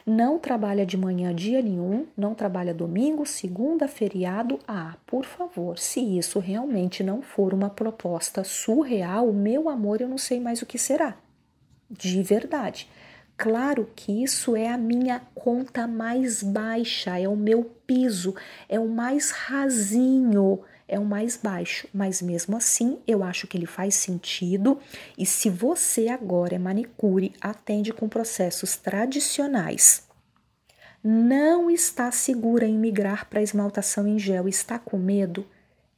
Não 0.04 0.38
trabalha 0.38 0.86
de 0.86 0.96
manhã 0.96 1.34
dia 1.34 1.60
nenhum, 1.60 2.06
não 2.16 2.32
trabalha 2.32 2.72
domingo, 2.72 3.26
segunda, 3.26 3.88
feriado. 3.88 4.60
Ah, 4.66 4.94
por 5.04 5.24
favor, 5.24 5.78
se 5.78 6.00
isso 6.00 6.38
realmente 6.38 7.02
não 7.02 7.22
for 7.22 7.52
uma 7.52 7.68
proposta 7.68 8.44
surreal, 8.44 9.32
meu 9.32 9.68
amor, 9.68 10.00
eu 10.00 10.08
não 10.08 10.18
sei 10.18 10.38
mais 10.38 10.62
o 10.62 10.66
que 10.66 10.78
será. 10.78 11.16
De 11.90 12.22
verdade. 12.22 12.88
Claro 13.36 13.90
que 13.94 14.22
isso 14.22 14.56
é 14.56 14.68
a 14.68 14.78
minha 14.78 15.20
conta 15.34 15.86
mais 15.86 16.42
baixa, 16.42 17.18
é 17.18 17.28
o 17.28 17.36
meu 17.36 17.64
piso, 17.86 18.34
é 18.66 18.80
o 18.80 18.88
mais 18.88 19.30
rasinho, 19.30 20.60
é 20.88 20.98
o 20.98 21.04
mais 21.04 21.36
baixo, 21.36 21.86
mas 21.92 22.22
mesmo 22.22 22.56
assim 22.56 22.98
eu 23.06 23.22
acho 23.22 23.46
que 23.46 23.58
ele 23.58 23.66
faz 23.66 23.94
sentido. 23.94 24.78
E 25.18 25.26
se 25.26 25.50
você 25.50 26.08
agora 26.08 26.54
é 26.54 26.58
manicure, 26.58 27.34
atende 27.38 27.92
com 27.92 28.08
processos 28.08 28.76
tradicionais, 28.76 30.04
não 31.04 31.70
está 31.70 32.10
segura 32.10 32.66
em 32.66 32.78
migrar 32.78 33.28
para 33.28 33.42
esmaltação 33.42 34.08
em 34.08 34.18
gel, 34.18 34.48
está 34.48 34.78
com 34.78 34.96
medo, 34.96 35.46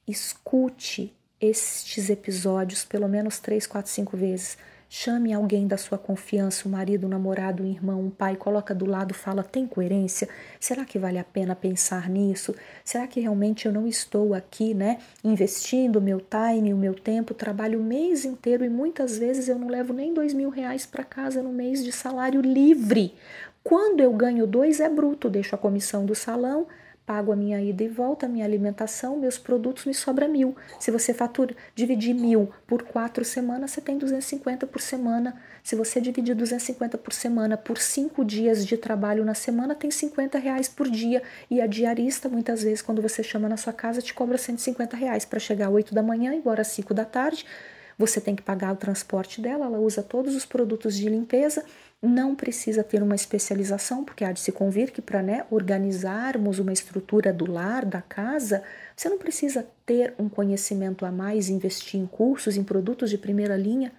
escute 0.09 1.15
estes 1.41 2.11
episódios 2.11 2.85
pelo 2.85 3.09
menos 3.09 3.39
três, 3.39 3.65
quatro, 3.65 3.93
cinco 3.93 4.17
vezes 4.17 4.59
Chame 4.91 5.35
alguém 5.35 5.67
da 5.67 5.77
sua 5.77 5.99
confiança, 5.99 6.67
um 6.67 6.71
marido, 6.71 7.07
um 7.07 7.11
namorado, 7.11 7.63
um 7.63 7.67
irmão, 7.67 8.01
um 8.01 8.09
pai, 8.09 8.37
coloca 8.37 8.75
do 8.75 8.87
lado, 8.87 9.13
fala: 9.13 9.43
tem 9.43 9.67
coerência? 9.67 10.27
Será 10.59 10.83
que 10.83 10.99
vale 10.99 11.19
a 11.19 11.25
pena 11.25 11.55
pensar 11.55 12.09
nisso? 12.09 12.55
Será 12.83 13.07
que 13.07 13.21
realmente 13.21 13.67
eu 13.67 13.73
não 13.73 13.87
estou 13.87 14.33
aqui, 14.33 14.73
né, 14.73 14.99
investindo 15.23 15.97
o 15.97 16.03
meu 16.03 16.21
time, 16.21 16.73
o 16.73 16.77
meu 16.79 16.95
tempo, 16.95 17.35
trabalho 17.35 17.81
o 17.81 17.85
mês 17.85 18.25
inteiro 18.25 18.65
e 18.65 18.71
muitas 18.71 19.19
vezes 19.19 19.47
eu 19.47 19.59
não 19.59 19.69
levo 19.69 19.93
nem 19.93 20.15
dois 20.15 20.33
mil 20.33 20.49
reais 20.49 20.87
para 20.87 21.05
casa 21.05 21.43
no 21.43 21.53
mês 21.53 21.85
de 21.85 21.93
salário 21.93 22.41
livre? 22.41 23.15
Quando 23.63 24.01
eu 24.01 24.11
ganho 24.15 24.47
dois 24.47 24.81
é 24.81 24.89
bruto, 24.89 25.29
deixo 25.29 25.55
a 25.55 25.59
comissão 25.59 26.07
do 26.07 26.15
salão, 26.15 26.67
pago 27.09 27.33
a 27.33 27.37
minha 27.37 27.59
ida 27.59 27.83
e 27.83 27.89
volta, 27.89 28.27
a 28.27 28.29
minha 28.29 28.45
alimentação, 28.45 29.17
meus 29.17 29.39
produtos, 29.39 29.87
me 29.87 29.95
sobra 29.95 30.29
mil. 30.29 30.55
Se 30.79 30.91
você 30.91 31.15
fatura, 31.15 31.57
dividir 31.75 32.13
mil 32.13 32.51
por 32.67 32.83
quatro 32.83 33.25
semanas, 33.25 33.71
você 33.71 33.81
tem 33.81 33.97
250 33.97 34.67
por 34.67 34.79
semana. 34.79 35.35
Se 35.65 35.75
você 35.75 36.03
dividir 36.03 36.35
250 36.35 36.99
por 36.99 37.15
semana 37.15 37.57
por 37.57 37.79
cinco 37.79 38.23
dias 38.23 38.67
de 38.67 38.77
trabalho 38.77 39.25
na 39.25 39.33
semana, 39.33 39.75
tem 39.75 39.91
50 39.91 40.39
reais 40.39 40.69
por 40.69 40.87
dia. 40.87 41.23
E 41.51 41.63
a 41.63 41.67
diarista, 41.67 42.29
muitas 42.29 42.63
vezes, 42.63 42.83
quando 42.83 43.01
você 43.01 43.23
chama 43.23 43.49
na 43.49 43.57
sua 43.57 43.73
casa, 43.73 44.03
te 44.03 44.13
cobra 44.13 44.37
150 44.37 44.95
reais 44.95 45.25
para 45.25 45.39
chegar 45.39 45.69
às 45.69 45.73
8 45.73 45.95
da 45.95 46.03
manhã, 46.03 46.35
embora 46.35 46.61
às 46.61 46.69
5 46.69 46.93
da 46.93 47.07
tarde. 47.07 47.47
Você 47.97 48.21
tem 48.21 48.37
que 48.37 48.43
pagar 48.43 48.75
o 48.75 48.77
transporte 48.77 49.41
dela, 49.41 49.65
ela 49.65 49.79
usa 49.79 50.03
todos 50.03 50.37
os 50.37 50.45
produtos 50.45 50.95
de 50.95 51.09
limpeza 51.09 51.65
não 52.01 52.37
precisa 52.37 52.85
ter 52.85 53.03
uma 53.03 53.15
especialização, 53.15 54.05
porque 54.05 54.25
há 54.25 54.31
de 54.31 54.39
se 54.39 54.53
convir 54.53 54.93
que 54.93 55.03
para 55.03 55.21
né, 55.21 55.45
organizarmos 55.51 56.59
uma 56.59 56.73
estrutura 56.73 57.33
do 57.33 57.51
lar, 57.51 57.85
da 57.85 58.01
casa, 58.01 58.63
você 58.95 59.09
não 59.09 59.19
precisa 59.19 59.67
ter 59.85 60.15
um 60.19 60.29
conhecimento 60.29 61.05
a 61.05 61.11
mais, 61.11 61.49
investir 61.49 62.01
em 62.01 62.07
cursos, 62.07 62.57
em 62.57 62.63
produtos 62.63 63.11
de 63.11 63.19
primeira 63.19 63.57
linha. 63.57 63.93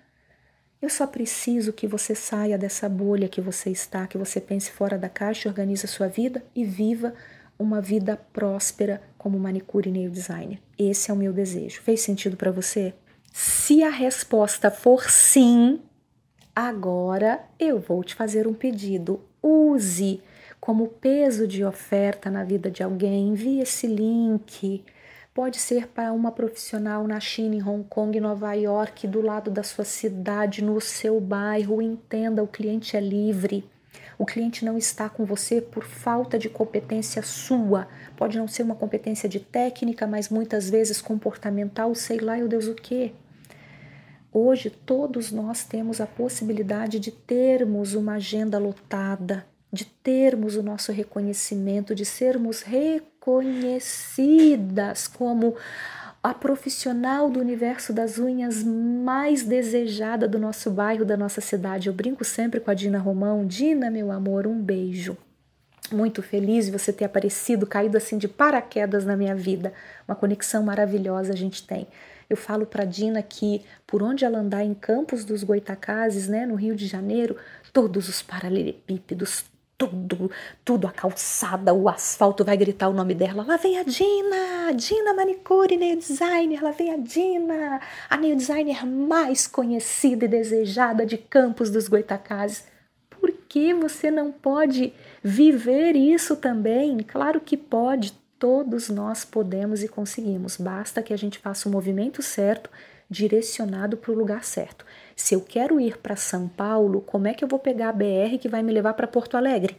Eu 0.81 0.89
só 0.89 1.05
preciso 1.05 1.73
que 1.73 1.87
você 1.87 2.15
saia 2.15 2.57
dessa 2.57 2.87
bolha 2.87 3.27
que 3.27 3.41
você 3.41 3.69
está, 3.69 4.07
que 4.07 4.17
você 4.17 4.39
pense 4.39 4.71
fora 4.71 4.97
da 4.97 5.09
caixa, 5.09 5.49
organize 5.49 5.85
a 5.85 5.89
sua 5.89 6.07
vida 6.07 6.41
e 6.55 6.63
viva 6.63 7.13
uma 7.57 7.81
vida 7.81 8.15
próspera 8.31 9.01
como 9.17 9.37
manicure 9.37 9.89
e 9.89 9.91
nail 9.91 10.09
designer. 10.09 10.59
Esse 10.77 11.11
é 11.11 11.13
o 11.13 11.17
meu 11.17 11.33
desejo. 11.33 11.81
Fez 11.81 11.99
sentido 11.99 12.37
para 12.37 12.49
você? 12.49 12.93
Se 13.33 13.83
a 13.83 13.89
resposta 13.89 14.71
for 14.71 15.09
sim, 15.09 15.81
Agora 16.61 17.39
eu 17.57 17.79
vou 17.79 18.03
te 18.03 18.13
fazer 18.13 18.45
um 18.45 18.53
pedido. 18.53 19.21
Use 19.41 20.21
como 20.59 20.89
peso 20.89 21.47
de 21.47 21.63
oferta 21.63 22.29
na 22.29 22.43
vida 22.43 22.69
de 22.69 22.83
alguém. 22.83 23.29
Envie 23.29 23.61
esse 23.61 23.87
link. 23.87 24.83
Pode 25.33 25.55
ser 25.55 25.87
para 25.87 26.11
uma 26.11 26.33
profissional 26.33 27.07
na 27.07 27.17
China, 27.17 27.55
em 27.55 27.63
Hong 27.63 27.85
Kong, 27.87 28.19
Nova 28.19 28.53
York, 28.55 29.07
do 29.07 29.21
lado 29.21 29.49
da 29.49 29.63
sua 29.63 29.85
cidade, 29.85 30.61
no 30.61 30.81
seu 30.81 31.21
bairro. 31.21 31.81
Entenda, 31.81 32.43
o 32.43 32.47
cliente 32.47 32.97
é 32.97 32.99
livre. 32.99 33.63
O 34.17 34.25
cliente 34.25 34.65
não 34.65 34.77
está 34.77 35.07
com 35.07 35.23
você 35.23 35.61
por 35.61 35.85
falta 35.85 36.37
de 36.37 36.49
competência 36.49 37.21
sua. 37.21 37.87
Pode 38.17 38.37
não 38.37 38.49
ser 38.49 38.63
uma 38.63 38.75
competência 38.75 39.29
de 39.29 39.39
técnica, 39.39 40.05
mas 40.05 40.27
muitas 40.27 40.69
vezes 40.69 41.01
comportamental, 41.01 41.95
sei 41.95 42.19
lá, 42.19 42.37
eu 42.37 42.49
Deus 42.49 42.67
o 42.67 42.75
quê. 42.75 43.13
Hoje 44.31 44.69
todos 44.69 45.31
nós 45.31 45.63
temos 45.63 45.99
a 45.99 46.05
possibilidade 46.05 46.99
de 46.99 47.09
termos 47.11 47.95
uma 47.95 48.13
agenda 48.13 48.59
lotada, 48.59 49.43
de 49.71 49.85
termos 49.85 50.55
o 50.55 50.61
nosso 50.61 50.91
reconhecimento, 50.91 51.95
de 51.95 52.05
sermos 52.05 52.61
reconhecidas 52.61 55.07
como 55.07 55.55
a 56.21 56.33
profissional 56.33 57.29
do 57.29 57.39
universo 57.39 57.93
das 57.93 58.19
unhas 58.19 58.61
mais 58.63 59.43
desejada 59.43 60.27
do 60.27 60.37
nosso 60.37 60.69
bairro, 60.69 61.05
da 61.05 61.15
nossa 61.15 61.39
cidade. 61.41 61.87
Eu 61.87 61.93
brinco 61.93 62.25
sempre 62.25 62.59
com 62.59 62.69
a 62.69 62.73
Dina 62.73 62.99
Romão. 62.99 63.47
Dina, 63.47 63.89
meu 63.89 64.11
amor, 64.11 64.45
um 64.45 64.61
beijo. 64.61 65.17
Muito 65.91 66.21
feliz 66.21 66.65
de 66.65 66.71
você 66.71 66.93
ter 66.93 67.05
aparecido, 67.05 67.65
caído 67.65 67.97
assim 67.97 68.17
de 68.17 68.27
paraquedas 68.27 69.05
na 69.05 69.15
minha 69.15 69.33
vida. 69.33 69.73
Uma 70.07 70.15
conexão 70.15 70.61
maravilhosa 70.61 71.33
a 71.33 71.35
gente 71.35 71.65
tem. 71.65 71.87
Eu 72.29 72.37
falo 72.37 72.65
para 72.65 72.85
Dina 72.85 73.23
que 73.23 73.63
por 73.87 74.03
onde 74.03 74.23
ela 74.23 74.37
andar 74.37 74.63
em 74.63 74.73
Campos 74.73 75.25
dos 75.25 75.43
Goitacazes, 75.43 76.27
né, 76.27 76.45
no 76.45 76.55
Rio 76.55 76.75
de 76.75 76.85
Janeiro, 76.85 77.35
todos 77.73 78.07
os 78.07 78.21
paralelepípedos, 78.21 79.45
tudo, 79.79 80.29
tudo 80.65 80.87
a 80.87 80.91
calçada, 80.91 81.73
o 81.73 81.87
asfalto 81.87 82.43
vai 82.43 82.57
gritar 82.57 82.89
o 82.89 82.93
nome 82.93 83.15
dela. 83.15 83.45
Lá 83.47 83.55
vem 83.55 83.79
a 83.79 83.83
Dina, 83.83 84.73
Dina 84.75 85.13
Manicure 85.13 85.77
Nail 85.77 85.97
Designer, 85.97 86.61
lá 86.61 86.71
vem 86.71 86.93
a 86.93 86.97
Dina, 86.97 87.79
a 88.09 88.17
nail 88.17 88.35
designer 88.35 88.85
mais 88.85 89.47
conhecida 89.47 90.25
e 90.25 90.27
desejada 90.27 91.05
de 91.05 91.17
Campos 91.17 91.71
dos 91.71 91.87
Goitacazes. 91.87 92.65
Por 93.09 93.31
que 93.47 93.73
você 93.73 94.11
não 94.11 94.33
pode 94.33 94.93
viver 95.23 95.95
isso 95.95 96.35
também? 96.35 96.97
Claro 96.97 97.39
que 97.39 97.55
pode, 97.55 98.13
Todos 98.39 98.89
nós 98.89 99.25
podemos 99.25 99.83
e 99.83 99.89
conseguimos, 99.89 100.55
basta 100.55 101.03
que 101.03 101.13
a 101.13 101.17
gente 101.17 101.37
faça 101.37 101.67
o 101.67 101.71
movimento 101.71 102.21
certo, 102.21 102.69
direcionado 103.09 103.97
para 103.97 104.11
o 104.11 104.15
lugar 104.15 104.45
certo. 104.45 104.85
Se 105.13 105.35
eu 105.35 105.41
quero 105.41 105.77
ir 105.77 105.97
para 105.97 106.15
São 106.15 106.47
Paulo, 106.47 107.01
como 107.01 107.27
é 107.27 107.33
que 107.33 107.43
eu 107.43 107.49
vou 107.49 107.59
pegar 107.59 107.89
a 107.89 107.93
BR 107.93 108.37
que 108.39 108.47
vai 108.47 108.63
me 108.63 108.71
levar 108.71 108.93
para 108.93 109.07
Porto 109.07 109.35
Alegre? 109.35 109.77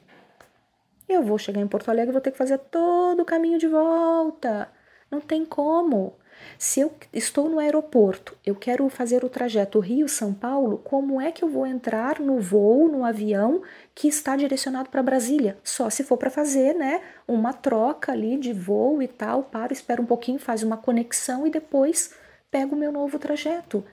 Eu 1.08 1.22
vou 1.22 1.38
chegar 1.38 1.60
em 1.60 1.66
Porto 1.66 1.88
Alegre 1.88 2.10
e 2.10 2.12
vou 2.12 2.20
ter 2.20 2.32
que 2.32 2.38
fazer 2.38 2.58
todo 2.58 3.20
o 3.20 3.24
caminho 3.24 3.58
de 3.58 3.66
volta. 3.66 4.68
Não 5.10 5.20
tem 5.20 5.44
como. 5.46 6.14
Se 6.58 6.80
eu 6.80 6.92
estou 7.12 7.48
no 7.48 7.58
aeroporto, 7.58 8.36
eu 8.44 8.54
quero 8.54 8.88
fazer 8.88 9.24
o 9.24 9.28
trajeto 9.28 9.78
Rio-São 9.78 10.32
Paulo, 10.34 10.78
como 10.78 11.20
é 11.20 11.32
que 11.32 11.42
eu 11.42 11.48
vou 11.48 11.66
entrar 11.66 12.20
no 12.20 12.38
voo, 12.38 12.88
no 12.88 13.04
avião 13.04 13.62
que 13.94 14.08
está 14.08 14.36
direcionado 14.36 14.90
para 14.90 15.02
Brasília? 15.02 15.58
Só 15.64 15.88
se 15.90 16.04
for 16.04 16.16
para 16.16 16.30
fazer, 16.30 16.74
né, 16.74 17.00
uma 17.26 17.52
troca 17.52 18.12
ali 18.12 18.36
de 18.36 18.52
voo 18.52 19.02
e 19.02 19.08
tal, 19.08 19.42
paro, 19.42 19.72
espero 19.72 20.02
um 20.02 20.06
pouquinho, 20.06 20.38
faz 20.38 20.62
uma 20.62 20.76
conexão 20.76 21.46
e 21.46 21.50
depois 21.50 22.14
pego 22.50 22.74
o 22.74 22.78
meu 22.78 22.92
novo 22.92 23.18
trajeto. 23.18 23.84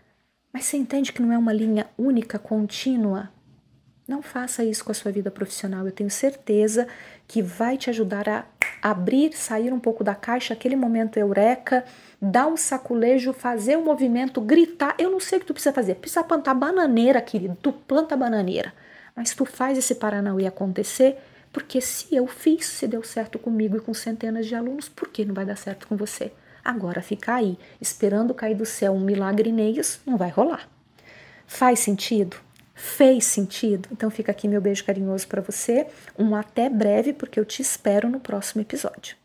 Mas 0.51 0.65
você 0.65 0.77
entende 0.77 1.13
que 1.13 1.21
não 1.21 1.31
é 1.31 1.37
uma 1.37 1.53
linha 1.53 1.87
única, 1.97 2.39
contínua? 2.39 3.29
Não 4.07 4.21
faça 4.21 4.63
isso 4.63 4.85
com 4.85 4.91
a 4.91 4.95
sua 4.95 5.11
vida 5.11 5.29
profissional. 5.29 5.85
Eu 5.85 5.91
tenho 5.91 6.09
certeza 6.09 6.87
que 7.27 7.41
vai 7.41 7.77
te 7.77 7.89
ajudar 7.89 8.27
a 8.29 8.45
abrir, 8.81 9.33
sair 9.33 9.73
um 9.73 9.79
pouco 9.79 10.03
da 10.03 10.15
caixa, 10.15 10.53
aquele 10.53 10.77
momento 10.77 11.17
eureka, 11.17 11.83
dar 12.21 12.47
um 12.47 12.57
saculejo, 12.57 13.33
fazer 13.33 13.77
um 13.77 13.83
movimento, 13.83 14.41
gritar. 14.41 14.95
Eu 14.97 15.11
não 15.11 15.19
sei 15.19 15.37
o 15.37 15.41
que 15.41 15.47
tu 15.47 15.53
precisa 15.53 15.73
fazer. 15.73 15.95
Precisa 15.95 16.23
plantar 16.23 16.53
bananeira, 16.53 17.21
querido. 17.21 17.57
Tu 17.61 17.71
planta 17.71 18.15
bananeira. 18.15 18.73
Mas 19.15 19.33
tu 19.33 19.45
faz 19.45 19.77
esse 19.77 19.95
Paranauê 19.95 20.45
acontecer, 20.45 21.17
porque 21.51 21.81
se 21.81 22.15
eu 22.15 22.27
fiz, 22.27 22.65
se 22.67 22.87
deu 22.87 23.01
certo 23.01 23.39
comigo 23.39 23.77
e 23.77 23.79
com 23.79 23.93
centenas 23.93 24.45
de 24.45 24.53
alunos, 24.53 24.87
por 24.87 25.09
que 25.09 25.25
não 25.25 25.33
vai 25.33 25.45
dar 25.45 25.55
certo 25.55 25.87
com 25.87 25.97
você? 25.97 26.31
Agora 26.63 27.01
ficar 27.01 27.35
aí, 27.35 27.57
esperando 27.81 28.33
cair 28.33 28.53
do 28.53 28.65
céu 28.65 28.93
um 28.93 28.99
milagre 28.99 29.51
neias, 29.51 29.99
não 30.05 30.17
vai 30.17 30.29
rolar. 30.29 30.69
Faz 31.47 31.79
sentido? 31.79 32.37
Fez 32.75 33.25
sentido? 33.25 33.89
Então 33.91 34.11
fica 34.11 34.31
aqui 34.31 34.47
meu 34.47 34.61
beijo 34.61 34.85
carinhoso 34.85 35.27
para 35.27 35.41
você. 35.41 35.87
Um 36.15 36.35
até 36.35 36.69
breve, 36.69 37.11
porque 37.11 37.39
eu 37.39 37.45
te 37.45 37.59
espero 37.59 38.07
no 38.07 38.19
próximo 38.19 38.61
episódio. 38.61 39.17